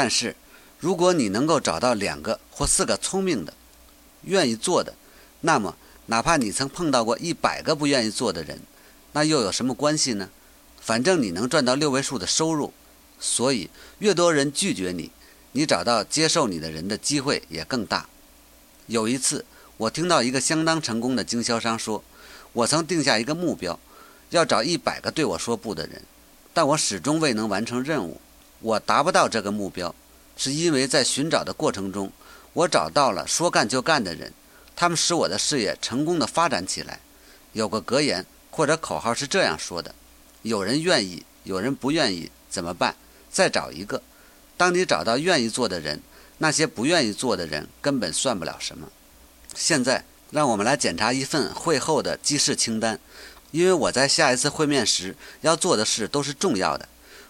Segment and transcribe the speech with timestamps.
[0.00, 0.36] 但是，
[0.78, 3.52] 如果你能够找到两个或四个聪明的、
[4.22, 4.94] 愿意做的，
[5.40, 5.76] 那么
[6.06, 8.60] 哪怕你曾碰到过一百个不愿意做的人，
[9.10, 10.30] 那又有什么关系呢？
[10.80, 12.72] 反正你能赚到六位数的收入，
[13.18, 15.10] 所以越多人拒绝你，
[15.50, 18.08] 你找到接受你的人的机会也更大。
[18.86, 19.44] 有一次，
[19.78, 22.04] 我听到一个相当成功的经销商说
[22.54, 23.76] ：“我曾定下一个目标，
[24.30, 26.02] 要找一百个对我说不的人，
[26.54, 28.20] 但我始终未能完成任务。
[28.60, 29.94] 我达不到这个目标，
[30.36, 32.12] 是因为在寻找的过程中，
[32.52, 34.32] 我找到了说干就干的人，
[34.74, 37.00] 他们使我的事业成功的发展起来。
[37.52, 39.94] 有个格言或者口号是这样说的：
[40.42, 42.96] 有人愿意，有人不愿意，怎么办？
[43.30, 44.02] 再找一个。
[44.56, 46.00] 当你找到愿意做的人。”
[46.40, 48.86] 那些不愿意做的人根本算不了什么。
[49.56, 53.00] 现在，让我们来检查一份会后的记事清单，
[53.50, 56.88] 因为我在下一次会面时要做的事都是重要的。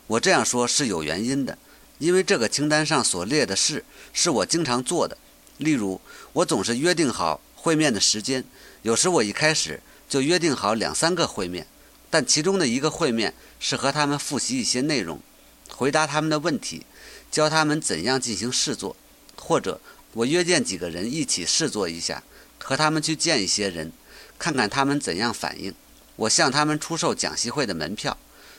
[0.09, 1.57] 我这样说是有原因的，
[1.99, 5.17] 因为这个清单上所列的事是我经常做的。
[5.59, 6.01] 例如，
[6.33, 8.43] 我总是约定好会面的时间，
[8.83, 11.67] 有时我一开始就约定好两三个会面，
[12.09, 15.21] 但其中的一个会面是和他们复习一些内容，
[15.69, 16.87] 回答他们的问题。
[17.31, 18.97] 教他们怎样进行试做，
[19.37, 19.79] 或者
[20.15, 22.23] 我约见几个人一起试做一下，
[22.59, 23.93] 和他们去见一些人，
[24.39, 25.75] 看看他们怎样反应。
[26.17, 28.17] 我向他们出售讲习会的门票，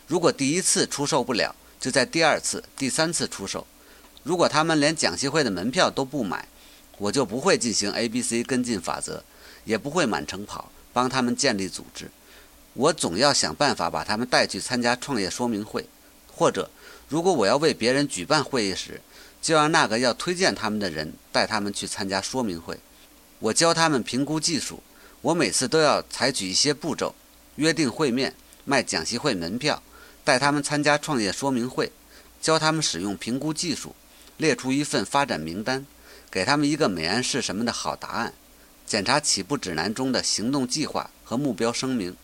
[0.09, 3.67] 如果第一次出售不了，就在第二次、第三次出售。
[4.23, 6.47] 如果他们连讲习会的门票都不买，
[6.97, 9.23] 我就不会进行 A、B、C 跟进法则，
[9.65, 12.09] 也不会满城跑帮他们建立组织。
[12.73, 15.87] 我总要想办法把他们带去参加创业说明会，
[16.27, 16.71] 或者。
[17.07, 19.01] 如果我要为别人举办会议时，
[19.41, 22.79] 就让那个要推荐他们的人带他们去参加说明会。
[23.37, 24.81] 我教他们评估技术，
[25.21, 27.13] 我每次都要采取一些步骤：
[27.57, 28.35] 约定会面、
[28.65, 29.81] 卖讲习会门票、
[30.23, 31.91] 带他们参加创业说明会、
[32.41, 33.95] 教他们使用评估技术、
[34.37, 35.85] 列出一份发展名单、
[36.29, 38.33] 给他们一个美安是什么的好答案、
[38.85, 42.15] 检查起步指南中的行动计划和目标声明，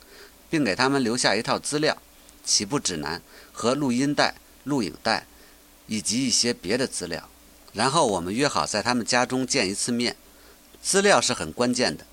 [0.49, 1.97] 并给他们留下一套资料、
[2.43, 3.21] 起步指南
[3.51, 4.35] 和录音带。
[4.65, 5.27] 录影带，
[5.85, 7.29] 以及一些别的资料，
[7.73, 10.15] 然后我们约好在他们家中见一次面。
[10.81, 12.03] 资料是很关键的。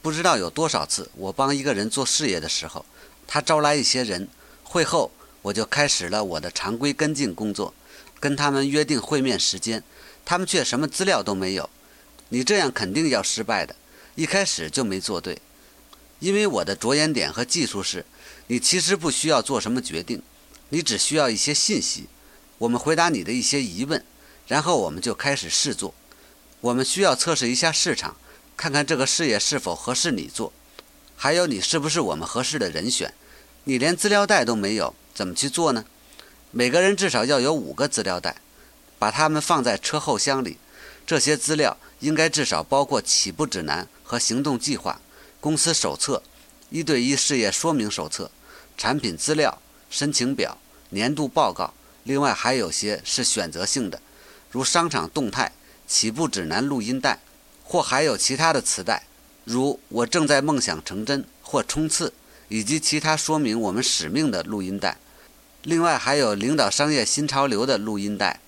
[0.00, 2.86] 不知道有多少次，我帮一个人做事业的时候，
[3.26, 4.26] 他招来一些人，
[4.64, 5.10] 会后
[5.48, 7.72] 我就开始了我的常规跟进工作，
[8.20, 9.82] 跟他们约定会面时间，
[10.24, 11.68] 他们却什么资料都没有。
[12.30, 13.74] 你这样肯定要失败的，
[14.14, 15.38] 一开始就没做对。
[16.20, 18.04] 因为我的着眼点和技术是，
[18.48, 20.22] 你其实不需要做什么决定。
[20.70, 22.06] 你只需要一些信息，
[22.58, 24.04] 我们回答你的一些疑问，
[24.48, 25.94] 然后我们就开始试做。
[26.60, 28.16] 我们需要测试一下市场，
[28.54, 30.52] 看看这个事业是否合适你做，
[31.16, 33.14] 还有你是不是我们合适的人选。
[33.64, 35.84] 你连资料袋都没有，怎么去做呢？
[36.52, 38.36] 每个人至少要有五个资料袋，
[39.00, 40.58] 把它们放在车后箱里。
[41.04, 45.00] 这些资料应该至少包括起步指南和行动计划、
[45.40, 46.22] 公司手册、
[46.70, 48.30] 一对一事业说明手册、
[48.76, 49.60] 产品资料。
[49.90, 50.56] 申请表、
[50.90, 51.74] 年度报告，
[52.04, 54.00] 另外还有些是选择性的，
[54.52, 55.50] 如商场动态、
[55.88, 57.18] 起步指南录音带，
[57.64, 59.02] 或还有其他的磁带，
[59.42, 62.12] 如我正在梦想成真或冲刺，
[62.48, 64.96] 以及其他说明我们使命的录音带。
[65.68, 68.40] 另外还有领导商业新潮流的录音带。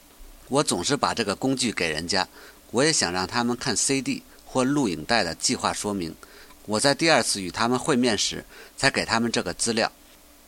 [0.48, 2.26] 我总是把这个工具给人家，
[2.70, 6.14] 我也想让他们看 CD 或录影带的计划说明。
[6.64, 8.42] 我在第二次与他们会面时
[8.74, 9.92] 才给他们这个资料。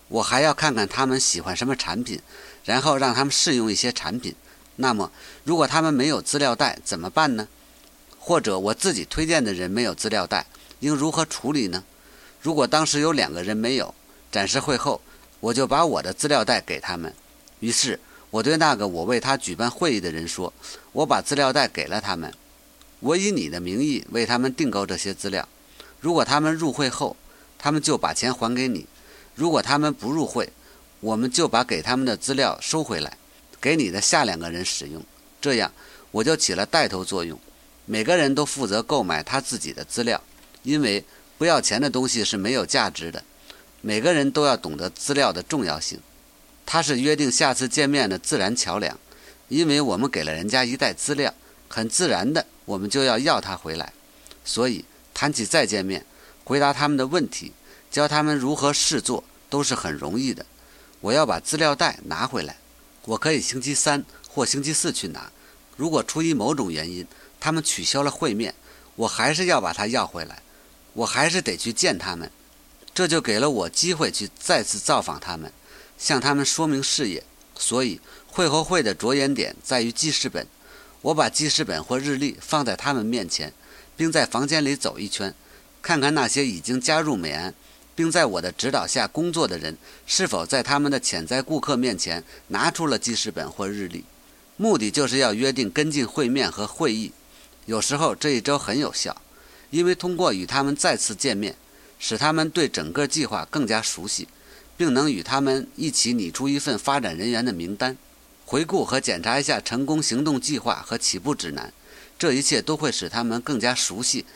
[0.08, 2.18] 我还要看看他们喜欢什么产品，
[2.64, 4.34] 然后让他们试用一些产品。
[4.76, 5.12] 那么，
[5.44, 7.48] 如果他们没有资料袋怎么办呢？
[8.18, 10.46] 或者我自己推荐的人没有资料袋，
[10.80, 11.84] 应如何处理呢？
[12.40, 13.94] 如果当时有两个人没有，
[14.30, 15.02] 展示会后，
[15.42, 17.12] 我就把我的资料袋给他们。
[17.58, 17.98] 于是，
[18.30, 20.52] 我对那个我为他举办会议的人说
[20.94, 22.32] ：“我把资料袋给了他们，
[23.00, 25.48] 我以你的名义为他们订购这些资料。
[25.98, 27.16] 如果他们入会后，
[27.58, 28.86] 他们就把钱还给你。”
[29.34, 30.52] 如果他们不入会，
[31.00, 33.16] 我们就把给他们的资料收回来，
[33.60, 35.02] 给你的下两个人使用。
[35.40, 35.72] 这样
[36.12, 37.36] 我就起了带头作用。
[37.84, 40.22] 每个人都负责购买他自己的资料，
[40.62, 41.04] 因为
[41.36, 43.24] 不要钱的东西是没有价值的。
[43.82, 46.00] 每个人都要懂得资料的重要性。
[46.64, 48.96] 它是约定下次见面的自然桥梁，
[49.48, 51.34] 因为我们给了人家一袋资料，
[51.68, 53.92] 很自然的我们就要要他回来。
[54.44, 56.06] 所以谈起再见面，
[56.44, 57.52] 回答他们的问题。
[57.90, 60.46] 教他们如何试做都是很容易的。
[61.00, 62.56] 我要把资料袋拿回来，
[63.04, 65.30] 我可以星期三或星期四去拿。
[65.76, 67.06] 如果出于某种原因
[67.40, 68.54] 他们取消了会面，
[68.94, 70.40] 我还是要把它要回来，
[70.92, 72.30] 我还是得去见他们。
[72.94, 75.52] 这就给了我机会去再次造访他们，
[75.96, 77.22] 向他们说明事业。
[77.56, 80.46] 所以会后会的着眼点在于记事本，
[81.00, 83.52] 我把记事本或日历放在他们面前，
[83.96, 85.32] 并在房间里走一圈，
[85.80, 87.54] 看看那些已经加入美安，
[87.94, 94.04] 并在我的指导下工作的人是否在他们的潜在顾客面前拿出了记事本或日历。
[94.56, 97.12] 目的就是要约定跟进会面和会议。
[97.66, 99.16] 有时候这一招很有效，
[99.70, 101.54] 因为通过与他们再次见面，
[102.02, 104.26] 使他们对整个计划更加熟悉，
[104.76, 107.96] 并能与他们一起拟出一份发展人员的名单。
[108.44, 111.72] 回顾和检查一下成功行动计划和起步指南，
[112.18, 114.26] 这一切都会使他们更加熟悉，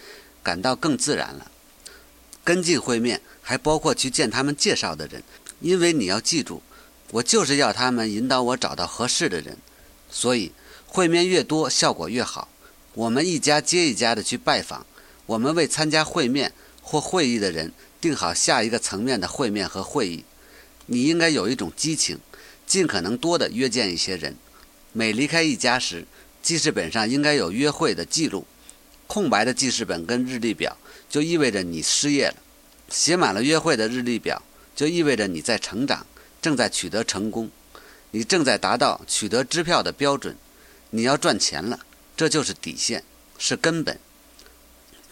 [0.45, 1.51] 感到更自然了。
[2.45, 5.25] 跟进会面还包括去见他们介绍的人，
[5.59, 6.63] 因为你要记住，
[7.11, 9.59] 我就是要他们引导我找到合适的人，
[10.09, 10.53] 所以
[10.87, 12.49] 会面越多效果越好。
[12.95, 14.87] 我们一家接一家的去拜访，
[15.27, 16.53] 我们为参加会面
[16.87, 20.25] 或会议的人定好下一个层面的会面和会议。
[20.87, 22.21] 你应该有一种激情。
[22.67, 24.35] 尽可能多的约见一些人。
[24.93, 26.05] 每离开一家时，
[26.43, 28.45] 记事本上应该有约会的记录。
[29.07, 30.77] 空白的记事本跟日历表
[31.09, 32.35] 就意味着你失业了。
[32.89, 34.43] 写满了约会的日历表，
[34.75, 36.05] 就意味着你在成长，
[36.43, 37.49] 正在取得成功，
[38.11, 40.37] 你正在达到取得支票的标准。
[40.91, 41.79] 你要赚钱了，
[42.17, 43.05] 这就是底线，
[43.39, 43.97] 是根本。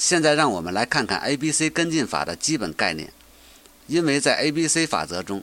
[0.04, 3.10] 现在让我们来看看 A B C 跟进法的基本概念，
[3.86, 5.42] 因为在 A B C 法则中，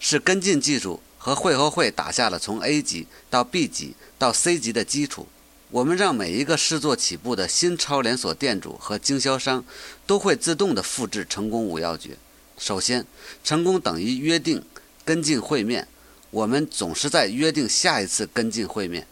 [0.00, 1.02] 是跟进技术。
[1.18, 5.26] 和会后会打下了从 A 级到 B 级到 C 级的基础。
[5.70, 9.62] 我们让每一个试做起步的新超连锁店主和经销商
[10.06, 12.16] 都会自动的复制成功五要诀。
[12.56, 13.04] 首先，
[13.44, 14.64] 成功等于约定
[15.04, 15.86] 跟进会面。
[16.30, 19.06] 我们总是在约定下一次跟进会面。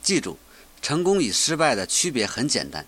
[0.00, 0.38] 记住，
[0.80, 2.86] 成功与失败的区别很简单：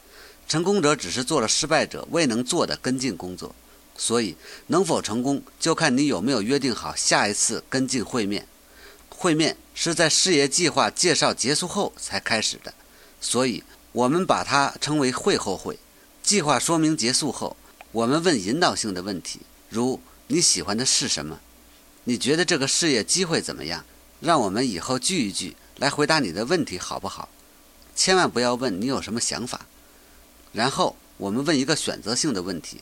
[0.49, 3.55] 成功者只是做了失败者未能做的跟进工作。
[3.97, 4.37] 所以，
[4.67, 8.47] 能否成功，就看你有没有约定好下一次跟进会面。
[9.09, 12.75] 会面是在事业计划介绍结束后才开始的，
[13.21, 13.63] 所以
[13.93, 15.79] 我们把它称为会后会。
[16.23, 17.57] 计划说明结束后，
[17.93, 21.39] 我们问引导性的问题，如你喜欢的是什么？
[22.03, 23.85] 你觉得这个事业机会怎么样？
[24.21, 27.29] 让我们以后聚一聚来回答你的问题，好不好？
[27.95, 29.67] 千万不要问你有什么想法。
[30.55, 32.81] 然后我们问一个选择性的问题。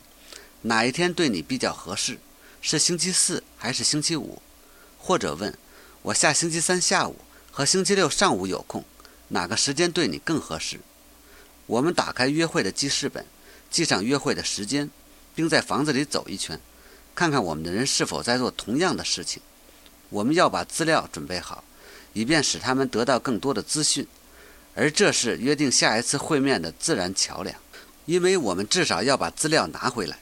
[0.64, 2.19] 哪一天对你比较合适？
[2.60, 4.40] 是星期四还是星期五？
[4.96, 5.52] 或者问
[6.02, 7.16] 我下星期三下午
[7.50, 8.84] 和星期六上午有空，
[9.28, 10.78] 哪个时间对你更合适？
[11.66, 13.26] 我们打开约会的记事本，
[13.70, 14.88] 记上约会的时间，
[15.34, 16.60] 并在房子里走一圈，
[17.14, 19.42] 看看我们的人是否在做同样的事情。
[20.10, 21.64] 我们要把资料准备好，
[22.12, 24.06] 以便使他们得到更多的资讯，
[24.74, 27.58] 而这是约定下一次会面的自然桥梁，
[28.06, 30.19] 因为我们至少要把资料拿回来。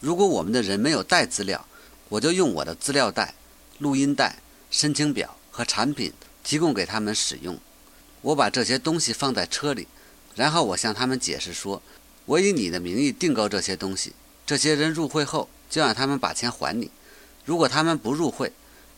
[0.00, 1.66] 如果我们的人没有带资料，
[2.08, 3.34] 我就用我的资料袋、
[3.78, 4.36] 录音带、
[4.70, 6.12] 申请表和产品
[6.42, 7.58] 提供给他们使用。
[8.20, 9.86] 我把这些东西放在车里，
[10.34, 11.82] 然后我向他们解释说，
[12.26, 14.12] 我以你的名义订购这些东西。
[14.46, 16.90] 这些人入会后，就让他们把钱还你。
[17.46, 18.52] 如果他们不入会，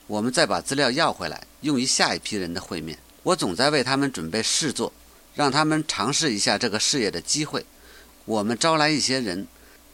[0.08, 2.98] 我们再把资料要回来，用于下一批人的会面。
[3.22, 4.92] 我总在为他们准备试做，
[5.34, 7.64] 让他们尝试一下这个事业的机会。
[8.26, 9.46] 我们招来一些人。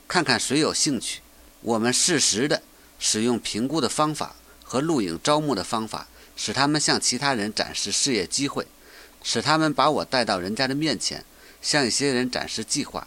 [0.09, 1.21] 看看谁有兴趣，
[1.61, 2.63] 我们适时的
[2.99, 8.67] 使用评估的方法和录影招募的方法，使他们向其他人展示事业机会，
[9.23, 11.25] 使他们把我带到人家的面前，
[11.63, 13.07] 向一些人展示计划，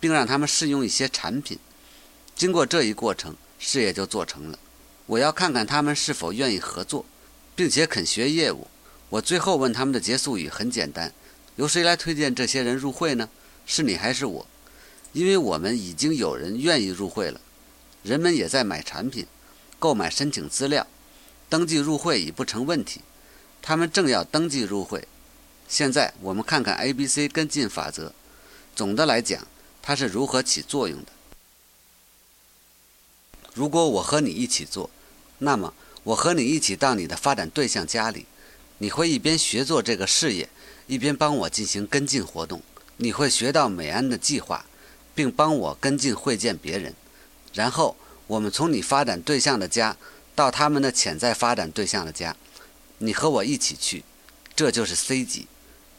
[0.00, 1.58] 并让他们试用一些产品。
[2.34, 4.58] 经过这一过程，事业就做成了。
[5.06, 7.04] 我要看看他们是否愿意合作，
[7.56, 8.68] 并且肯学业务。
[9.08, 11.12] 我最后问他们的结束语很简单：
[11.56, 13.28] 由谁来推荐这些人入会呢？
[13.66, 14.46] 是你还是我？
[15.12, 17.40] 因为我们已经有人愿意入会了，
[18.02, 19.26] 人们也在买产品、
[19.78, 20.86] 购买申请资料、
[21.48, 23.00] 登记入会已不成问题，
[23.62, 25.08] 他们正要登记入会。
[25.66, 28.12] 现在我们看看 A、B、C 跟进法则，
[28.74, 29.46] 总的来讲，
[29.82, 31.12] 它是如何起作用的。
[33.54, 34.88] 如果我和你一起做，
[35.38, 35.74] 那么
[36.04, 38.26] 我和你一起到你的发展对象家里，
[38.78, 40.48] 你会一边学做这个事业，
[40.86, 42.62] 一边帮我进行跟进活动，
[42.98, 44.64] 你会学到美安的计划。
[45.18, 46.94] 并帮我跟进会见别人，
[47.52, 47.96] 然后
[48.28, 49.96] 我们从你发展对象的家
[50.36, 52.36] 到他们的潜在发展对象的家，
[52.98, 54.04] 你和我一起去，
[54.54, 55.48] 这就是 C 级。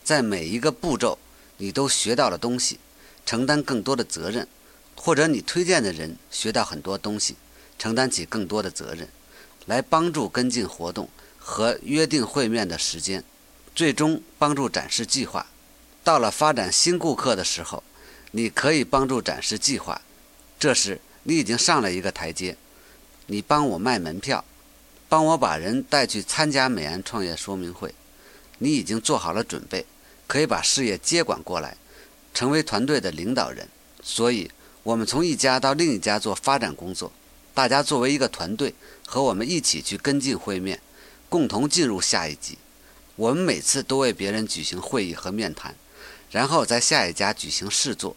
[0.05, 1.19] 在每一个步骤，
[1.57, 2.79] 你都学到了东西，
[3.25, 4.47] 承担更多的责任，
[4.95, 7.35] 或者你推荐的人学到很多东西，
[7.77, 9.09] 承担起更多的责任，
[9.65, 13.25] 来帮助跟进活动和约定会面的时间，
[13.75, 15.47] 最终帮助展示计划。
[16.05, 17.83] 到了发展新顾客的时候。
[18.31, 20.01] 你可以帮助展示计划，
[20.59, 22.55] 这时你已经上了一个台阶。
[23.27, 24.43] 你帮我卖门票，
[25.07, 27.93] 帮我把人带去参加美安创业说明会。
[28.57, 29.85] 你已经做好了准备，
[30.27, 31.77] 可以把事业接管过来，
[32.33, 33.67] 成为团队的领导人。
[34.01, 34.51] 所以，
[34.83, 37.11] 我们从一家到另一家做发展工作，
[37.53, 38.73] 大家作为一个团队，
[39.05, 40.79] 和我们一起去跟进会面，
[41.29, 42.57] 共同进入下一级。
[43.15, 45.75] 我们每次都为别人举行会议和面谈，
[46.31, 48.15] 然后在下一家举行试做。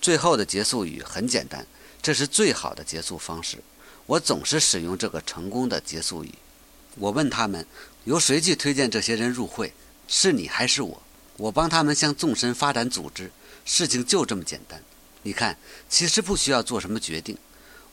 [0.00, 1.66] 最后的结束语很简单，
[2.02, 3.58] 这是最好的结束方式。
[4.06, 6.34] 我总是使用这个成功的结束语。
[6.96, 7.66] 我问他们，
[8.04, 9.72] 由谁去推荐这些人入会？
[10.06, 11.02] 是你还是我？
[11.38, 13.32] 我帮他们向纵深发展组织，
[13.64, 14.82] 事情就这么简单。
[15.22, 15.56] 你看，
[15.88, 17.38] 其实不需要做什么决定，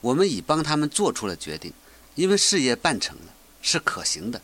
[0.01, 1.72] 我们已帮他们做出了决定，
[2.15, 4.41] 因为事业办成了，是可行的。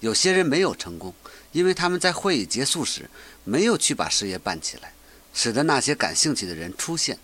[0.00, 1.14] 有些人没有成功，
[1.52, 3.08] 因为他们在会议结束时
[3.44, 4.92] 没有去把事业办起来，
[5.32, 7.18] 使得那些感兴趣的人出现，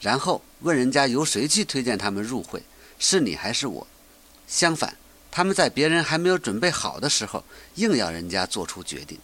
[0.00, 2.62] 然后问人家由谁去推荐他们入会，
[2.98, 3.86] 是你还是我？
[4.46, 4.96] 相反，
[5.30, 7.44] 他们在别人还没有准备好的时候，
[7.76, 9.18] 硬要人家做出决定。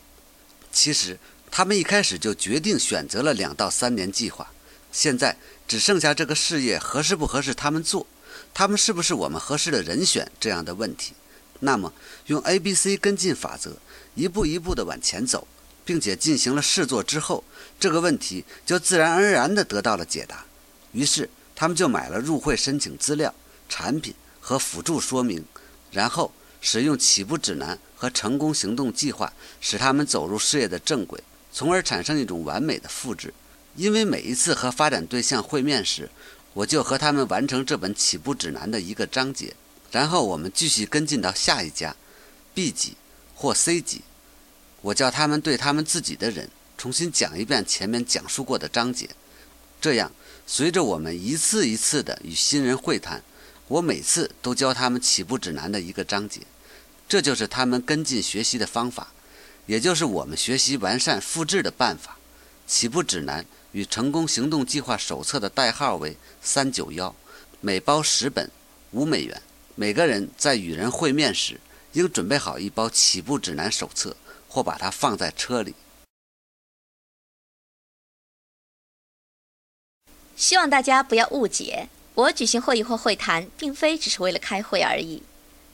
[0.72, 1.18] 其实
[1.50, 4.50] 他们一开始就决定选择了两到三年计划。
[4.90, 8.06] 现在只剩下这个事业合适不合适他们做，
[8.54, 11.12] 他们是不是我们合适的人选这样的问题。
[11.60, 11.92] 那么
[12.26, 13.76] 用 A、B、C 跟进法则，
[14.14, 15.46] 一步一步地往前走，
[15.88, 17.42] 并且进行了试做之后，
[17.80, 20.44] 这个问题就自然而然地得到了解答。
[20.92, 23.34] 于是他们就买了入会申请资料、
[23.70, 25.42] 产品和辅助说明，
[25.90, 26.30] 然后
[26.60, 31.18] 使用起步指南和成功行动计划，使他们走入事业的正轨，
[31.50, 33.32] 从而产生一种完美的复制。
[33.74, 36.10] 因为每一次和发展对象会面时，
[36.52, 39.54] 我就和他们完成这本起步指南的一个章节，
[39.90, 41.96] 然后我们继续跟进到下一家
[42.52, 42.94] B 级
[43.34, 44.02] 或 C 级。
[44.80, 49.08] 我叫他们对他们自己的人重新讲一遍前面讲述过的章节。
[49.80, 50.10] 这样，
[50.46, 53.22] 随着我们一次一次的与新人会谈，
[53.68, 56.40] 我每次都教他们起步指南的一个章节。
[57.08, 59.12] 这就是他们跟进学习的方法，
[59.66, 62.16] 也就是我们学习完善复制的办法。
[62.66, 63.44] 起步指南。
[63.72, 67.14] 与成功行动计划手册的代号为三九幺，
[67.60, 68.50] 每包十本，
[68.92, 69.42] 五美元。
[69.74, 71.60] 每个人在与人会面时，
[71.92, 74.16] 应准备好一包起步指南手册，
[74.48, 75.74] 或把它放在车里。
[80.34, 85.22] 希望大家不要误解，我举行会议或会谈，并非只是为了开会而已。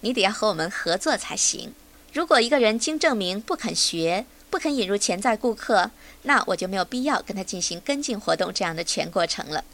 [0.00, 1.72] 你得要和我们合作才行。
[2.12, 5.90] 如果一个人经证明不肯学，不肯引入潜在顾客，
[6.22, 9.64] 那我就没有必要跟他进行跟进活动这样的全过程了。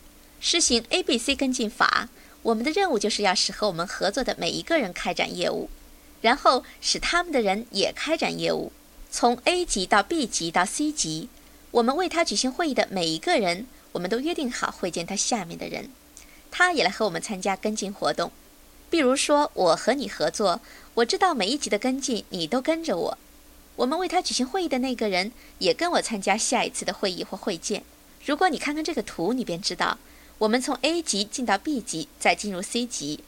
[0.40, 2.08] 实行 A、B、C 跟进法，
[2.42, 5.68] 我们的任务就是要使和我们合作的每一个人开展业务，
[6.20, 8.72] 然后使他们的人也开展业务。
[9.12, 11.28] 从 A 级到 B 级到 C 级，
[11.72, 15.90] 我们为他举行会议的每一个人，我们都约定好会见他下面的人，
[16.50, 18.30] 他也来和我们参加跟进活动。
[18.88, 20.60] 比如说，我和你合作，
[20.94, 23.18] 我知道每一级的跟进，你都跟着我。
[23.76, 27.82] 我们为他举行会议的那个人也跟我参加下一次的会议或会见。
[28.24, 29.98] 如果你看看这个图，你便知道，
[30.38, 33.24] 我们从 A 级进到 B 级，再进入 C 级。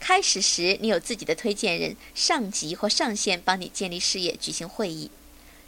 [0.00, 5.10] 开始时你有自己的推荐人、上级或上线帮你建立事业、举行会议。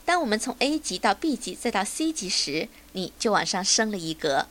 [0.08, 4.46] 当我们从 A 级到 B 级再到 C 级时，你就往上升了一格。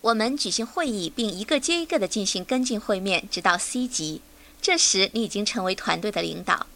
[0.00, 4.22] 我们举行会议，并一个接一个地进行跟进会面，直到 C 级。
[4.62, 6.66] 这时你已经成为团队的领导。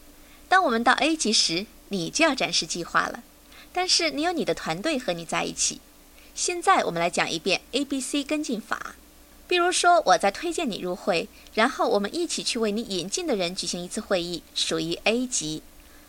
[0.50, 3.22] 当我们到 A 级时，你就要展示计划了，
[3.72, 5.80] 但是你有你的团队和你在一起。
[6.34, 8.96] 现在我们来讲一遍 A、B、C 跟进法。
[9.48, 15.62] 比如说，我在推荐你入会，然后我们一起去为你引进的人举行一次会议，属于 A 级。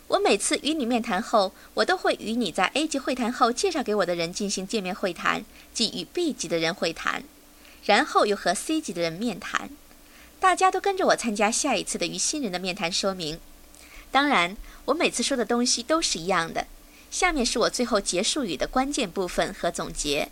[0.08, 5.44] 我每次与你面谈后，我都会与你在 A 级会谈后介绍给我的人进行见面会谈，
[5.74, 7.24] 即与 B 级的人会谈，
[7.86, 9.70] 然后又和 C 级的人面谈。
[10.40, 13.40] 大家都跟着我参加下一次的与新人的面谈说明。
[14.12, 16.68] 当然，我每次说的东西都是一样的。
[17.10, 20.30] 下面是我最后结束语的关键部分和总结。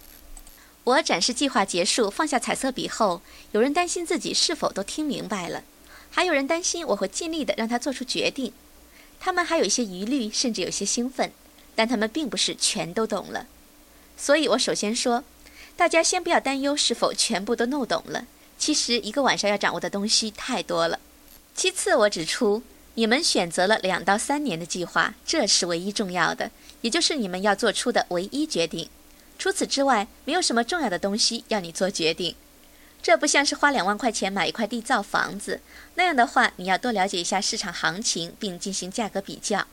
[0.83, 3.21] 我展示计划结束，放下彩色笔后，
[3.53, 5.63] 有人担心自己是否都听明白了，
[6.11, 8.53] 还有人担心我会尽力的让他做出决定。
[9.23, 11.31] 他们还有一些疑虑，甚至有些兴奋，
[11.75, 13.47] 但他们并不是全都懂了。
[14.17, 15.23] 所以我首先说，
[15.77, 18.27] 大家先不要担忧是否全部都弄懂了。
[18.59, 20.99] 其实一个晚上要掌握的东西太多了。
[21.55, 22.63] 其次，我指出。
[22.95, 26.51] 你们选择了两到三年的计划，这是唯一重要的，
[26.81, 28.87] 也就是你们要做出的唯一决定。
[29.39, 32.35] 除此之外，没有什么重要的东西要你做决定。
[33.03, 35.59] 这不像是花两万块钱买一块地造房子，
[35.95, 39.67] 那样的话，你要多了解一下市场行情并进行价格比较。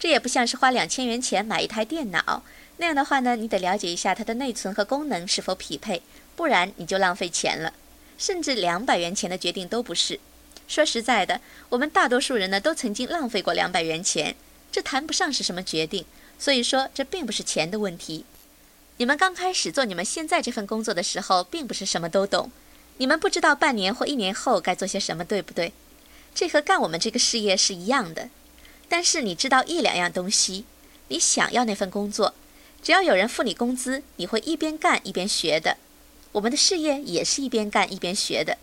[0.00, 2.42] 这也不像是花两千元钱买一台电脑，
[2.78, 6.02] 那样的话呢，你得了解一下它的内存和功能是否匹配，
[6.34, 7.72] 不然你就浪费钱了。
[8.18, 10.18] 甚至两百元钱的决定都不是。
[10.66, 14.34] 说实在的，我们大多数人呢都曾经浪费过两百元钱，
[14.72, 16.04] 这谈不上是什么决定。
[16.36, 18.24] 所以说，这并不是钱的问题。
[18.96, 22.50] 你们刚开始做你们现在这份工作的时候，并不是什么都懂，
[22.98, 25.72] 你们不知道半年或一年后该做些什么，对不对？
[26.34, 28.28] 这和干我们这个事业是一样的。
[28.88, 30.64] 但是你知道一两样东西，
[31.08, 32.34] 你想要那份工作，
[32.82, 35.76] 只要有人付你工资，你会一边干一边学的。
[36.32, 38.58] 我们的事业也是一边干一边学的。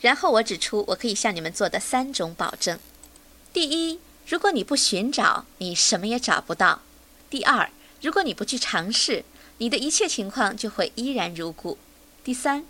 [0.00, 2.78] 然后我指出我可以向你们做的三种保证：
[3.52, 6.80] 第一，如果你不寻找，你什么也找不到；
[7.30, 9.24] 第二，如果你不去尝试，
[9.58, 11.78] 你的一切情况就会依然如故；
[12.22, 12.64] 第三，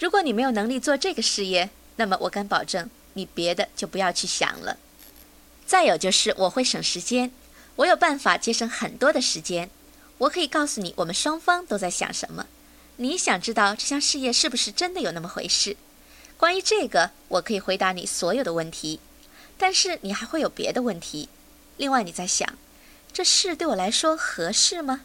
[0.00, 4.78] 如果你没有能力做这个事业，那么我敢保证，你别的就不要去想了。
[5.66, 7.30] 再有就是我会省时间，
[7.76, 9.68] 我有办法节省很多的时间，
[10.16, 12.46] 我可以告诉你我们双方都在想什么。
[12.96, 15.76] 你想知道这项事业是不是真的有那么回事？
[16.38, 19.00] 关于这个，我可以回答你所有的问题，
[19.58, 21.28] 但是你还会有别的问题。
[21.76, 22.48] 另外，你在想，
[23.12, 25.02] 这事对我来说合适吗？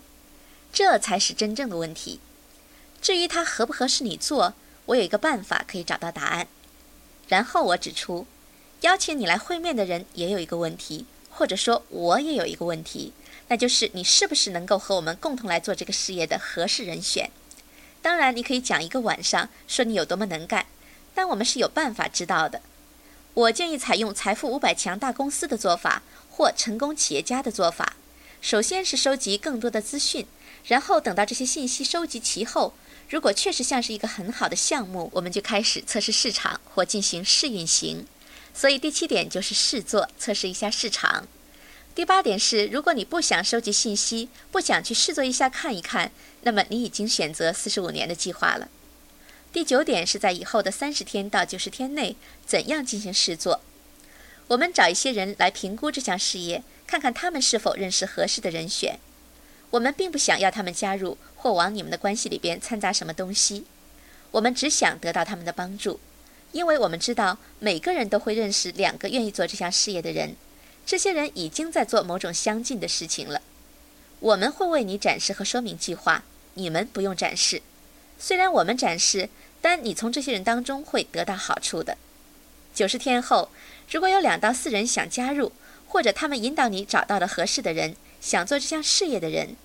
[0.72, 2.22] 这才是真正的问题。
[3.02, 4.54] 至于它合不合适你做，
[4.88, 6.48] 我有一个办法可以找到答案。
[7.27, 8.27] 然后我指出，
[8.82, 13.13] 邀请你来会面的人也有一个问题，或者说我也有一个问题，
[13.48, 17.32] 那就是你是不是能够和我们共同来做这个事业的合适人选？
[18.01, 20.68] 当然，你可以讲一个晚上，说你有多么能干。
[21.15, 22.62] 但我们是有办法知道的。
[23.34, 27.96] 我建议采用财富五百强大公司的做法，或成功企业家的做法。
[28.42, 30.27] 首先是收集更多的资讯，
[30.65, 32.74] 然后等到这些信息收集齐后，
[33.09, 38.05] 如果确实像是一个很好的项目，我们就开始测试市场或进行试运行。
[38.53, 41.27] 所以第七点就是试做，测试一下市场。
[41.93, 48.69] 第八点是，如果你不想收集信息，不想去试做一下看一看，那么你已经选择四十五年的计划了。
[49.53, 53.62] 第九点是在以后的三十天到九十天内，怎样进行试做？
[54.47, 59.00] 我们找一些人来评估这项事业，看看他们是否认识合适的人选。
[59.71, 63.66] 我们并不想要他们加入或往你们的关系里边掺杂什么东西，
[64.31, 66.00] 我们只想得到他们的帮助，
[66.53, 70.36] 因为我们知道每个人都会认识两个愿意做这项事业的人，
[70.88, 73.44] 这些人已经在做某种相近的事情了。
[74.22, 76.24] 我们会为你展示和说明计划，
[76.55, 77.62] 你们不用展示。
[78.18, 79.29] 虽然我们展示。
[79.62, 81.98] 但你从这些人当中会得到好处的。
[82.72, 83.50] 九十天后，
[83.90, 85.51] 如果有两到四人想加入，
[85.88, 89.55] 或者他们引导你找到了合适的人，想做这项事业的人，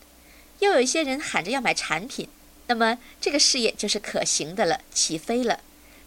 [0.61, 2.29] 又有一些人喊着要买产品，
[2.69, 5.61] 那么这个事业就是可行的了，起飞了。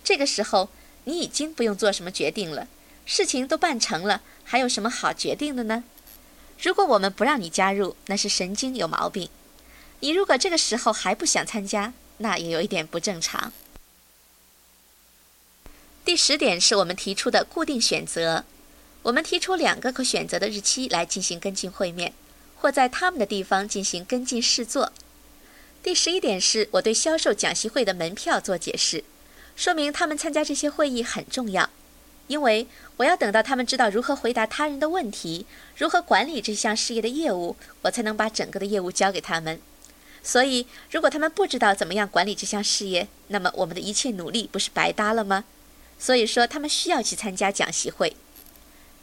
[0.03, 0.69] 这个时候，
[1.03, 2.67] 你已经不用做什么决定了，
[3.05, 5.83] 事情都办成了，还有什么好决定的呢？
[6.61, 9.29] 如果我们不让你加入，那是神经有毛病。
[9.99, 13.51] 你如果这个时候还不想参加，那也有一点不正常。
[16.05, 18.45] 第十点是我们提出的固定选择。
[19.03, 22.13] 我们提出两个可选择的日期来进行跟进会面，
[22.63, 24.93] 或在他们的地方进行跟进试做。
[25.83, 29.03] 第十一点是我对销售讲习会的门票做解释，
[29.53, 31.69] 说明他们参加这些会议很重要，
[32.27, 35.45] 因为我要等到他们知道如何回答他人的问题，
[35.75, 39.59] 如何管理这项事业的业务，我才能把整个的业务交给他们。
[40.23, 45.43] 所以，如果他们不知道怎么样管理这项事业，那么我们的一切努力不是白搭了吗？
[45.99, 48.15] 所以说，他们需要去参加讲习会。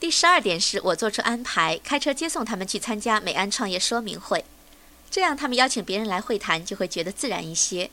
[0.01, 4.43] 第十二点是我做出安排，开车接送他们去参加美安创业说明会，
[5.11, 7.91] 这样他们邀请别人来会谈就会觉得自然一些，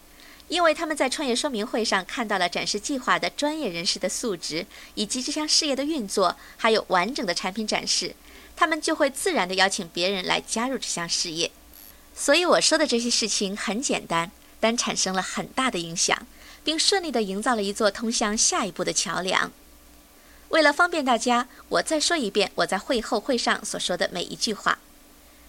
[0.47, 4.65] 因为他们在创业说明会上看到了展示计划的专业人士的素质，
[4.95, 8.15] 以及这项事业的运作，还有完整的产品展示，
[8.55, 11.51] 他们就会自然的邀请别人来加入这项事业。
[12.15, 16.25] 所以我说的这些事情很简单，但产生了很大的影响。
[16.63, 19.53] 并顺利地营造了一座通向下一步的桥梁。
[20.49, 24.79] 为了方便大家，我再说一遍我在会后会上所说的每一句话。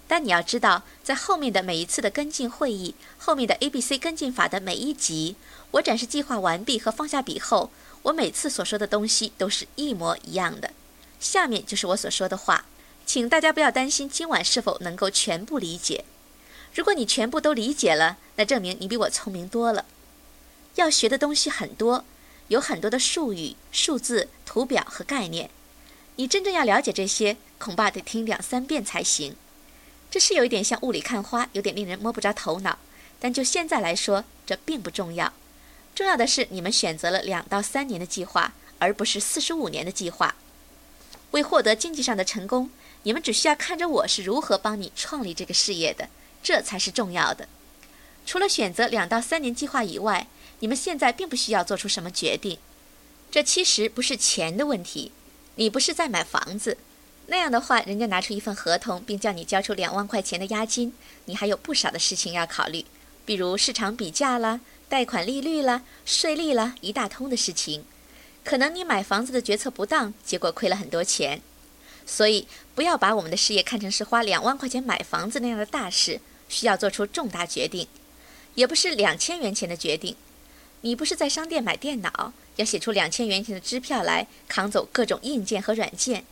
[0.09, 5.37] 但你要知道，在后面的每一次的跟进会议，后面的 A、B、C 跟进法的每一集，
[5.73, 7.71] 我展示计划完毕和放下笔后，
[8.03, 10.71] 我每次所说的东西都是一模一样的。
[11.21, 12.65] 下面就是我所说的话，
[13.05, 16.05] 请大家不要担心今晚是否能够全部理解。
[16.75, 19.85] 如果你全部都理解了，那证明你比我聪明多了。
[20.77, 22.05] 要学的东西很多，
[22.49, 25.49] 有很多的术语、数字、图表和概念。
[26.17, 29.37] 你真正要了解这些，恐怕得听两三遍才行。
[30.11, 32.79] 这是有一点像雾里看花，有点令人摸不着头脑。
[33.21, 35.33] 但就现在来说，这并不重要。
[35.95, 40.35] 重要的是，你们选择了两到三年的计划，而不是四十五年的计划。
[41.33, 42.71] 为获得经济上的成功，
[43.03, 46.09] 你们只需要看着我是如何帮你创立这个事业的，
[46.43, 47.49] 这才是重要的。
[48.25, 50.27] 除了选择两到三年计划以外，
[50.61, 52.59] 你们现在并不需要做出什么决定。
[53.31, 55.13] 这其实不是钱的问题，
[55.57, 56.79] 你不是在买房子，
[57.27, 60.95] 那样的话，人家拿出一份合同，并叫你交出两万块钱的押金，
[61.27, 62.85] 你还有不少的事情要考虑，
[63.27, 67.85] 比如市场比价啦、贷款利率啦、税率啦，一大通的事情。
[68.43, 71.43] 可能你买房子的决策不当，结果亏了很多钱。
[72.07, 77.87] 所以，不要把我们的事业看成是花两万块钱买房子那样的大事，需要做出重大决定，
[78.55, 80.17] 也不是两千元钱的决定。
[80.83, 86.25] 你不是在商店买电脑，要写出两千元钱的支票来扛走各种硬件和软件。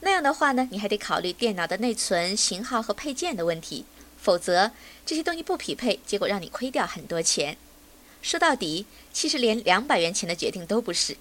[0.00, 3.84] 那样的话呢，你还得考虑电脑的内存、型号和配件的问题，
[4.18, 4.70] 否则
[5.04, 7.58] 这些东西不匹配，结果让你亏掉很多钱。
[8.22, 11.18] 说到底，其实连两百元钱的决定都不是。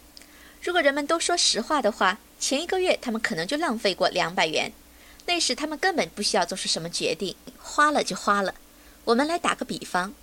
[0.61, 4.71] 如果人们都说实话的话，前一个月他们可能就浪费过两百元，
[5.25, 8.55] 那时他们根本不需要做出什么决定，花了就花了。
[9.03, 10.13] 我们来打个比方。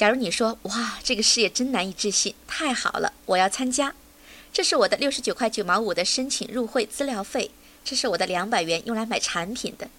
[0.00, 3.94] 假如你说哇，这个事业真难以置信，太好了，我要参加。
[4.50, 7.50] 这是我的六十九块九毛五的申请入会资料费，
[7.84, 9.90] 这是我的两百元用来买产品的。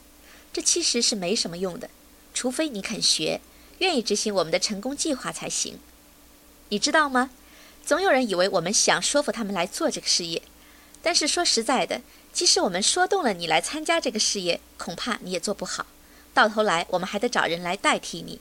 [0.51, 1.87] 这其实是没什么用的，
[2.33, 3.41] 除非你肯学，
[3.77, 5.77] 愿意执行我们的成功计划才行。
[6.69, 7.29] 你知道吗？
[7.85, 10.41] 总有人以为我们想说服他们来做这个事业，
[11.03, 12.01] 但是说实在的，
[12.33, 15.85] 即使我们说动了你来参加这个事业，恐怕你也做不好。
[16.33, 18.39] 到头来，我们还得找人来代替你。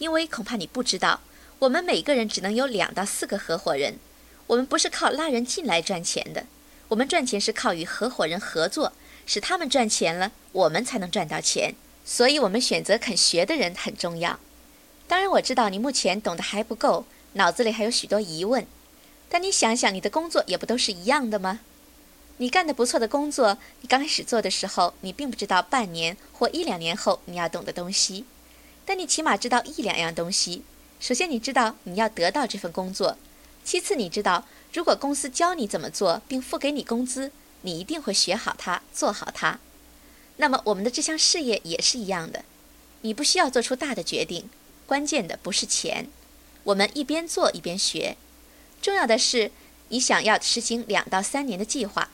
[0.00, 1.20] 因为恐怕你不知道，
[1.58, 3.98] 我们每个人只能有两到四个合伙人。
[4.46, 6.46] 我们不是靠拉人进来赚钱的，
[6.88, 8.94] 我们赚钱是靠与合伙人合作，
[9.26, 11.74] 使他们赚钱了，我们才能赚到钱。
[12.02, 14.40] 所以，我们选择肯学的人很重要。
[15.06, 18.66] 当然，我知道你目前懂得还不够，脑子里还有许多疑问。
[19.28, 21.60] 但你想想，你的工作也不都是一样的吗？
[22.38, 28.24] 你干得不错的工作，你刚开始做的时候，你并不知道半年或一两年后你要懂的东西。
[28.90, 30.64] 但你起码知道一两样东西。
[30.98, 33.14] 首先，你知道你要得到这份工作；
[33.64, 37.30] 其次，你知道如果公司教你怎么做，并付给你工资，
[37.62, 39.60] 你一定会学好它，做好它。
[40.38, 42.44] 那么，我们的这项事业也是一样的。
[43.02, 44.50] 你不需要做出大的决定，
[44.88, 46.08] 关键的不是钱。
[46.64, 48.16] 我们一边做一边学，
[48.82, 49.52] 重要的是
[49.90, 52.10] 你想要实行两到三年的计划。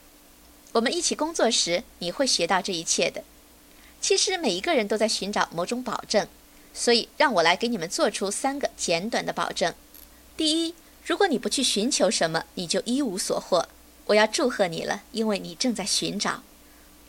[0.72, 3.24] 我们一起工作时，你会学到这一切的。
[4.02, 6.28] 其实，每一个人都在寻找某种保证。
[6.78, 9.74] 所以，让我来给你们做出三个简短的保证：
[10.36, 10.74] 第一，
[11.06, 13.66] 如果你不去寻求什么，你就一无所获。
[14.04, 16.42] 我要祝贺你了，因为你正在寻找。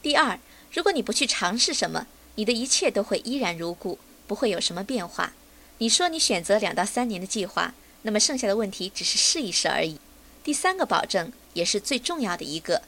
[0.02, 0.40] 第二，
[0.72, 5.34] 如果你不去尝试什么，你的一切都会依然如故，不会有什么变化。
[5.80, 10.00] 你说你选择两到三年的计划，那么剩下的问题只是试一试而已。
[10.46, 12.84] 第三个保证也是最重要的一个：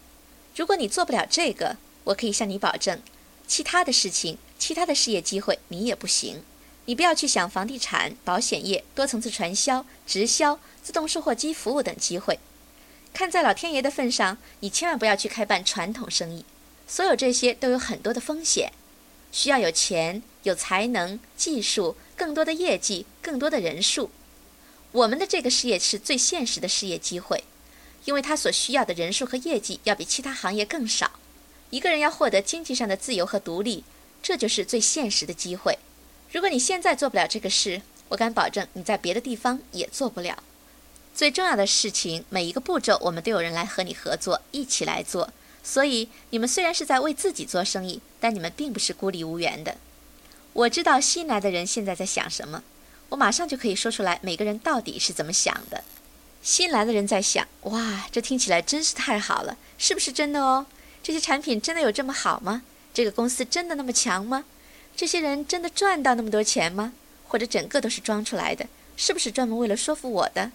[0.56, 3.02] 如果你做不了这个，我可以向你保证，
[3.46, 6.42] 其他的事情、其他的事业机会你也不行。
[6.90, 12.40] 你不要去想房地产、保险业、多层次传销、直销、自动售货机服务等机会。
[13.14, 16.44] 看在老天爷的份上，你千万不要去开办传统生意。
[16.88, 18.74] 所有这些都有很多的风险，
[19.32, 24.10] 需要有钱、有才能、技术、更多的业绩、更多的人数。
[24.92, 27.44] 我们的这个事业是最现实的事业机会，
[28.06, 31.12] 因为它所需要的人数和业绩要比其他行业更少。
[31.70, 33.84] 一个人要获得经济上的自由和独立，
[34.24, 35.78] 这就是最现实的机会。
[36.32, 40.44] 如果你现在做不了这个事，我敢保证你在别的地方也做不了。
[41.16, 45.34] 最重要的事情，每一个步骤我们都有人来和你合作，一起来做。
[45.64, 49.78] 所以你们虽然是在为自己做生意，但你们并不是孤立无援的。
[50.54, 52.64] 我知道新来的人现在在想什么，
[53.10, 55.84] 我马上就可以说出来每个人到底是怎么想的。
[56.42, 60.66] 新来的人在想：哇，这听起来真是太好了，是不是真的哦？
[61.04, 62.62] 这些产品真的有这么好吗？
[62.94, 64.46] 这个公司真的那么强吗？
[65.00, 66.92] 这些人真的赚到那么多钱吗？
[67.26, 68.68] 或者整个都是装出来的？
[68.98, 70.52] 是不是专门为了说服我的？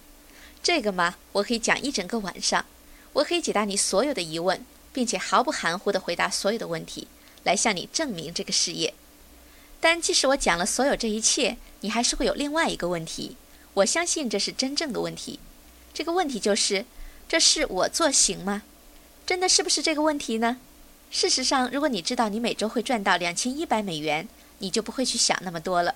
[0.63, 2.67] 这个嘛，我可以讲一整个晚上，
[3.15, 7.09] 我可以解答你所有的疑问，并且毫不含糊地回答所有的问题，
[7.45, 8.93] 来向你证明这个事业。
[9.81, 13.39] 但即使我讲了所有这一切，你还是会有另外一个问题。
[13.73, 15.41] 我相信这是真正的问题。
[15.95, 16.85] 这个问题就是：
[17.27, 18.61] 这事我做行吗？
[19.25, 20.59] 真的是不是这个问题呢？
[21.14, 24.27] 事实上，如果你知道你每周会赚到两千一百美元，
[24.59, 25.94] 你就不会去想那么多了。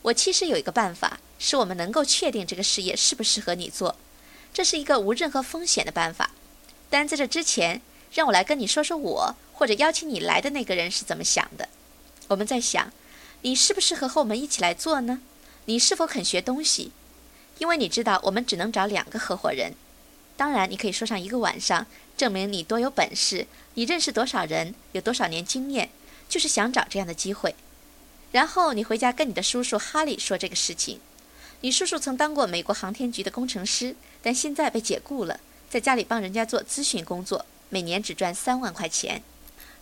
[0.00, 3.96] 我其实有一个办法，是我们能够确定这个事业适不适合你做。
[4.54, 6.30] 这是一个无任何风险的办法。
[6.88, 7.82] 但在这之前，
[8.14, 11.68] 让我来跟你说说我或者邀请你来的那个人是怎么想的。
[12.28, 12.90] 我们在想，
[13.42, 15.20] 你适不适合和我们一起来做呢？
[15.66, 16.92] 你是否肯学东西？
[17.58, 19.74] 因为你知道，我们只能找两个合伙人。
[20.38, 23.46] 当然，你可以说上一个晚上，证明你多有本事，
[23.78, 25.90] 你认识多少人，有多少年经验，
[26.28, 27.54] 就是想找这样的机会。
[28.32, 30.98] 然后你回家跟你的叔叔哈利说这个事情。
[31.60, 35.38] 你叔叔曾当过美国航天局的工程师，但现在被解雇了，
[35.70, 39.22] 在家里帮人家做咨询工作，每年只赚三万块钱。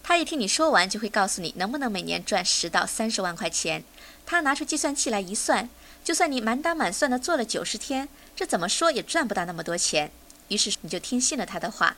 [0.02, 3.82] 他一听你说完，就会告诉你能不能每年赚十到三十万块钱。
[4.26, 5.70] 他拿出计算器来一算，
[6.04, 10.10] 就算你满打满算的做了九十天，这怎么说也赚不到那么多钱。
[10.48, 11.96] 于是你就听信了他的话，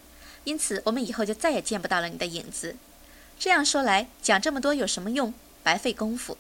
[0.49, 2.75] 因此我们以后就再也见不到了你的影子。
[3.39, 5.35] 这样说来，讲这么多有什么用？
[5.63, 6.39] 白费功夫。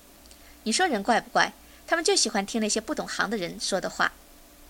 [0.63, 1.53] 你说人怪不怪？
[1.87, 4.13] 他们就喜欢听那些不懂行的人说的话。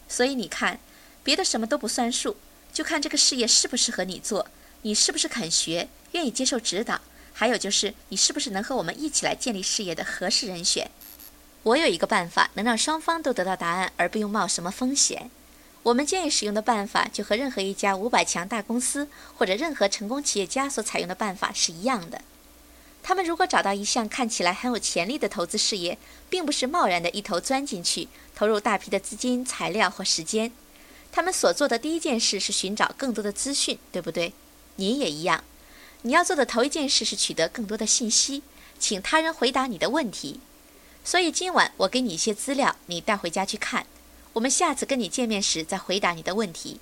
[0.09, 0.81] 所以你看，
[1.23, 2.37] 别的什么都不算数，
[2.73, 4.49] 就看这个事业适不适合你做，
[4.83, 5.89] 你是不是肯学。
[6.13, 7.01] 愿意接受指导，
[7.33, 10.91] 还有就是你是不是能和我们一起来建立事业的合适人选？
[11.63, 15.31] 我有一个办法，能让双方都得到答案，而不用冒什么风险。
[15.85, 22.21] 我们建议使用的办法，就和任何一家五百强大公司或者任何成功企业家所采用的办法是一样的。
[23.03, 25.97] 他们如果找到一项看起来很有潜力的投资事业，
[26.29, 30.53] 并不是贸然的一头钻进去，投入大批的资金、材料或时间。
[31.11, 34.35] 他们所做的第一件事是寻找更多的资讯，对不对？
[34.77, 35.43] 你也一样。
[36.03, 38.43] 你要做的头一件事是取得更多的信息，
[38.79, 40.41] 请他人回答你的问题。
[41.03, 43.87] 所以今晚我给你一些资料，你带回家去看。
[44.39, 46.79] 我们下次跟你见面时再回答你的问题。